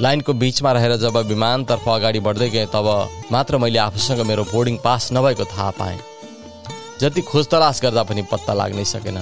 लाइनको 0.02 0.34
बिचमा 0.34 0.72
रहेर 0.72 0.96
जब 0.98 1.18
विमानतर्फ 1.30 1.88
अगाडि 1.90 2.20
बढ्दै 2.20 2.50
गएँ 2.50 2.66
तब 2.74 2.88
मात्र 3.32 3.58
मैले 3.58 3.80
आफूसँग 3.80 4.20
मेरो 4.28 4.44
बोर्डिङ 4.44 4.78
पास 4.84 5.10
नभएको 5.14 5.46
थाहा 5.46 5.70
पाएँ। 5.78 6.00
जति 7.02 7.22
खोज 7.22 7.48
तलास 7.50 7.82
गर्दा 7.84 8.04
पनि 8.04 8.22
पत्ता 8.32 8.54
लाग्नै 8.54 8.86
सकेन। 8.86 9.18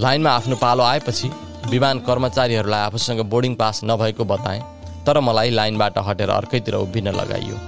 लाइनमा 0.00 0.30
आफ्नो 0.30 0.56
पालो 0.56 0.82
आएपछि 0.82 1.30
विमान 1.70 2.00
कर्मचारीहरूलाई 2.06 2.80
आफूसँग 2.80 3.20
बोर्डिङ 3.26 3.54
पास 3.54 3.80
नभएको 3.84 4.24
बताएँ 4.24 4.62
तर 5.06 5.20
मलाई 5.20 5.50
लाइनबाट 5.50 5.98
हटेर 5.98 6.30
अर्कैतिर 6.30 6.74
उभिन 6.76 7.08
लगाइयो। 7.10 7.58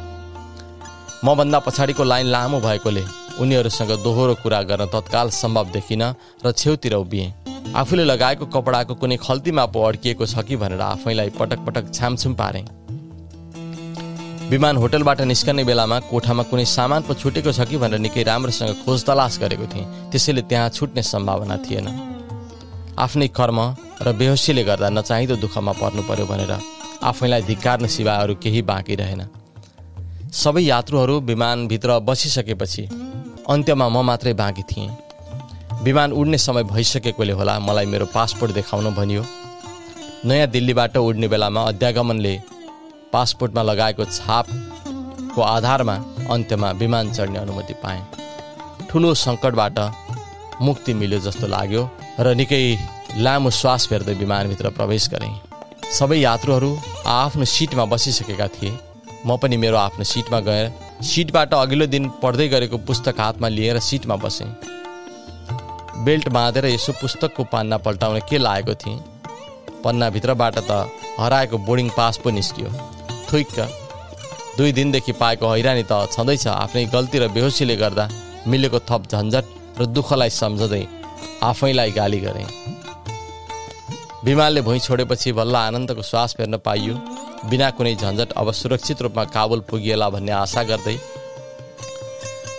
मभन्दा 1.25 1.59
पछाडिको 1.59 2.05
लाइन 2.05 2.27
लामो 2.27 2.59
भएकोले 2.61 3.03
उनीहरूसँग 3.43 3.91
दोहोरो 4.03 4.35
कुरा 4.39 4.63
गर्न 4.63 4.87
तत्काल 4.87 5.31
सम्भव 5.33 5.71
देखिन 5.73 6.03
र 6.47 6.53
छेउतिर 6.53 6.95
उभिएँ। 6.95 7.33
आफूले 7.75 8.05
लगाएको 8.05 8.47
कपडाको 8.47 8.95
कुनै 8.95 9.17
खल्तीमा 9.19 9.65
पो 9.67 9.83
अड्किएको 9.83 10.27
छ 10.27 10.47
कि 10.47 10.57
भनेर 10.57 10.81
आफैलाई 10.81 11.31
पटक 11.35 11.59
पटक 11.67 11.91
छामछुम 11.95 12.35
पारे। 12.35 12.63
विमान 14.51 14.77
होटलबाट 14.77 15.21
निस्कने 15.23 15.65
बेलामा 15.65 15.99
कोठामा 16.07 16.43
कुनै 16.51 16.65
सामान 16.65 17.03
पो 17.03 17.15
छुटेको 17.15 17.53
छ 17.53 17.67
कि 17.67 17.77
भनेर 17.77 17.99
निकै 17.99 18.23
राम्रोसँग 18.23 18.87
खोज 18.87 19.05
तलास 19.05 19.39
गरेको 19.43 19.67
थिएँ। 19.75 19.87
त्यसैले 20.11 20.43
त्यहाँ 20.47 20.69
छुट्ने 20.71 21.03
सम्भावना 21.03 21.57
थिएन। 21.67 21.89
आफ्नै 22.95 23.29
कर्म 23.35 23.59
र 24.07 24.13
बेहोसीले 24.15 24.65
गर्दा 24.65 24.89
नचाहिँदो 24.95 25.37
दुःखमा 25.43 25.73
पर्नु 25.83 26.03
पर्यो 26.07 26.27
भनेर 26.31 26.53
आफैलाई 27.03 27.43
धिक्कार्न 27.43 27.87
सिवाय 27.87 28.23
अरू 28.23 28.35
केही 28.39 28.63
बाँकी 28.63 28.95
रहेन। 28.95 29.23
सबै 30.33 30.63
यात्रुहरू 30.63 31.15
विमानभित्र 31.25 31.99
बसिसकेपछि 32.05 32.83
अन्त्यमा 33.49 33.89
म 33.89 34.03
मात्रै 34.05 34.33
बाँकी 34.33 34.63
थिएँ। 34.63 34.89
विमान 35.83 36.13
उड्ने 36.13 36.39
समय 36.39 36.63
भइसकेकोले 36.69 37.33
होला 37.33 37.59
मलाई 37.59 37.87
मेरो 37.87 38.07
पासपोर्ट 38.13 38.53
देखाउन 38.53 38.95
भनियो। 38.95 39.25
नयाँ 40.25 40.47
दिल्लीबाट 40.47 40.97
उड्ने 40.99 41.29
बेलामा 41.29 41.63
अध्यागमनले 41.73 42.35
पासपोर्टमा 43.13 43.63
लगाएको 43.63 44.05
छापको 44.05 45.41
आधारमा 45.43 45.97
अन्त्यमा 46.31 46.71
विमान 46.77 47.13
चढ्ने 47.13 47.39
अनुमति 47.39 47.75
पाएँ। 47.83 48.03
ठुलो 48.91 49.15
सङ्कटबाट 49.17 49.79
मुक्ति 50.61 50.95
मिल्यो 50.95 51.19
जस्तो 51.21 51.47
लाग्यो 51.47 51.83
र 52.21 52.35
निकै 52.35 52.63
लामो 53.17 53.51
श्वास 53.51 53.87
फेर्दै 53.89 54.15
विमानभित्र 54.15 54.71
प्रवेश 54.77 55.09
गरेँ। 55.09 55.41
सबै 55.99 56.19
यात्रुहरू 56.21 56.71
आफ्नो 57.07 57.45
सिटमा 57.45 57.85
बसिसकेका 57.85 58.49
थिए। 58.57 58.77
म 59.27 59.37
पनि 59.37 59.57
मेरो 59.57 59.77
आफ्नो 59.77 60.05
सिटमा 60.05 60.41
गएर 60.41 60.71
सिटबाट 61.05 61.55
अघिल्लो 61.55 61.87
दिन 61.87 62.09
पढ्दै 62.23 62.49
गरेको 62.49 62.79
पुस्तक 62.89 63.21
हातमा 63.21 63.49
लिएर 63.49 63.79
सिटमा 63.81 64.17
बसेँ। 64.17 64.47
बेल्ट 66.05 66.29
बाँधेर 66.29 66.67
यसो 66.67 66.93
पुस्तकको 67.01 67.45
पान्ना 67.53 67.77
पल्टाउन 67.79 68.19
के 68.31 68.39
लागेको 68.39 68.75
थिएँ? 68.75 68.99
पन्नाभित्रबाट 69.85 70.59
त 70.71 70.87
हराएको 71.19 71.59
बोर्डिङ 71.67 71.89
पास 71.97 72.17
पो 72.25 72.31
निस्कियो। 72.31 72.71
थुइक्क 73.33 73.59
दुई 74.59 74.73
दिनदेखि 74.73 75.13
पाएको 75.13 75.47
हैरानी 75.49 75.85
त 75.91 76.07
छँदैछ 76.13 76.47
आफ्नै 76.47 76.85
गल्ती 76.95 77.19
र 77.19 77.29
बेहोसीले 77.35 77.77
गर्दा 77.77 78.09
मिलेको 78.47 78.79
थप 78.89 79.03
झन्झट 79.13 79.45
र 79.81 79.87
दुःखलाई 79.87 80.31
सम्झँदै 80.31 80.85
आफैलाई 81.43 81.91
गाली 81.91 82.21
गरेँ। 82.21 82.47
विमानले 84.25 84.61
भुइँ 84.63 84.81
छोडेपछि 84.81 85.33
बल्ल 85.33 85.57
आनन्दको 85.57 86.03
श्वास 86.03 86.35
फेर्न 86.39 86.57
पाइयो। 86.59 86.95
बिना 87.47 87.71
कुनै 87.71 87.95
झन्झट 87.95 88.33
अब 88.37 88.51
सुरक्षित 88.53 89.03
रूपमा 89.03 89.25
काबुल 89.25 89.61
पुगिएला 89.71 90.09
भन्ने 90.11 90.33
आशा 90.33 90.63
गर्दै 90.63 90.97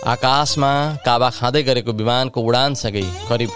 आकाशमा 0.06 0.72
काबा 1.06 1.28
खाँदै 1.30 1.62
गरेको 1.62 1.92
विमानको 1.92 2.40
उडानसँगै 2.40 3.02
करिब 3.28 3.50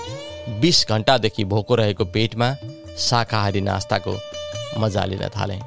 बिस 0.61 0.79
घन्टादेखि 0.89 1.45
भोको 1.45 1.75
रहेको 1.75 2.05
पेटमा 2.15 2.49
शाकाहारी 2.99 3.61
नास्ताको 3.61 4.15
मजा 4.81 5.05
लिन 5.05 5.25
थालेँ। 5.37 5.61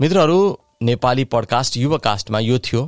मित्रहरू 0.00 0.38
नेपाली 0.82 1.24
पडकास्ट 1.24 1.76
युवकास्टमा 1.76 2.38
यो 2.40 2.58
थियो। 2.58 2.82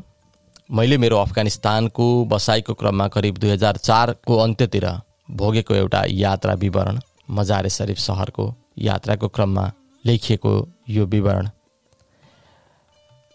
मैले 0.71 0.97
मेरो 0.99 1.17
अफगानिस्तानको 1.19 2.05
बसाइको 2.25 2.75
क्रममा 2.75 3.07
करिब 3.09 3.39
दुई 3.39 3.51
हजार 3.51 3.77
चारको 3.77 4.37
अन्त्यतिर 4.37 4.87
भोगेको 5.31 5.75
एउटा 5.75 6.03
यात्रा 6.09 6.55
विवरण 6.55 7.01
मजारे 7.31 7.71
शरीफ 7.71 7.99
सहरको 7.99 8.45
यात्राको 8.79 9.29
क्रममा 9.29 9.65
लेखिएको 10.05 10.53
यो 10.89 11.05
विवरण। 11.07 11.49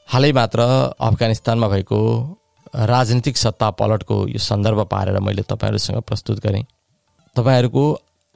हालै 0.09 0.31
मात्र 0.31 0.61
अफगानिस्तानमा 0.99 1.67
भएको 1.67 1.99
राजनीतिक 2.75 3.37
सत्ता 3.37 3.69
पलटको 3.71 4.17
यो 4.27 4.39
सन्दर्भ 4.39 4.81
पारेर 4.85 5.19
मैले 5.19 5.41
तपाईँहरूसँग 5.41 6.01
प्रस्तुत 6.01 6.39
गरेँ। 6.39 6.63
तपाईँहरूको 7.35 7.85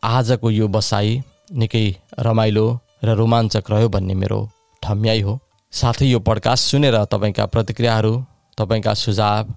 आजको 0.04 0.52
यो 0.52 0.68
बसाइ 0.68 1.22
निकै 1.54 1.86
रमाइलो 2.20 2.66
र 3.04 3.16
रोमाञ्चक 3.16 3.72
रह्यो 3.72 3.90
भन्ने 3.90 4.14
मेरो 4.14 4.40
ठम्याइ 4.84 5.22
हो। 5.22 5.40
साथै 5.74 6.06
यो 6.06 6.20
पडकास्ट 6.20 6.72
सुनेर 6.72 7.04
तपाईँका 7.06 7.46
प्रतिक्रियाहरू 7.46 8.14
तपाईँका 8.58 8.94
सुझाव 8.94 9.54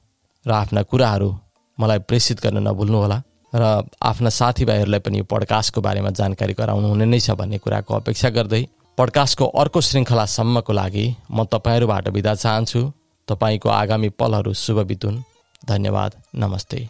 र 0.46 0.50
आफ्ना 0.52 0.82
कुराहरू 0.82 1.30
मलाई 1.78 1.98
प्रेषित 1.98 2.40
गर्न 2.40 2.68
नभुल्नुहोला 2.68 3.22
र 3.52 3.62
आफ्ना 4.02 4.30
साथीभाइहरूलाई 4.30 5.00
पनि 5.00 5.22
पडकास्टको 5.22 5.80
बारेमा 5.80 6.10
जानकारी 6.10 6.54
गराउनु 6.54 6.88
हुने 6.88 7.04
नै 7.04 7.20
छ 7.20 7.30
भन्ने 7.34 7.58
कुराको 7.58 7.94
अपेक्षा 7.94 8.28
गर्दै 8.30 8.64
पडकास्टको 8.98 9.46
अर्को 9.58 9.80
श्रृङ्खलासम्मको 9.80 10.72
लागि 10.72 11.06
म 11.30 11.44
तपाईँहरूबाट 11.44 12.08
बिदा 12.08 12.34
चाहन्छु। 12.34 12.80
तपाईँको 13.28 13.68
आगामी 13.68 14.08
पलहरू 14.08 14.52
शुभ 14.54 14.78
बितुन्। 14.86 15.22
धन्यवाद। 15.68 16.12
नमस्ते। 16.34 16.88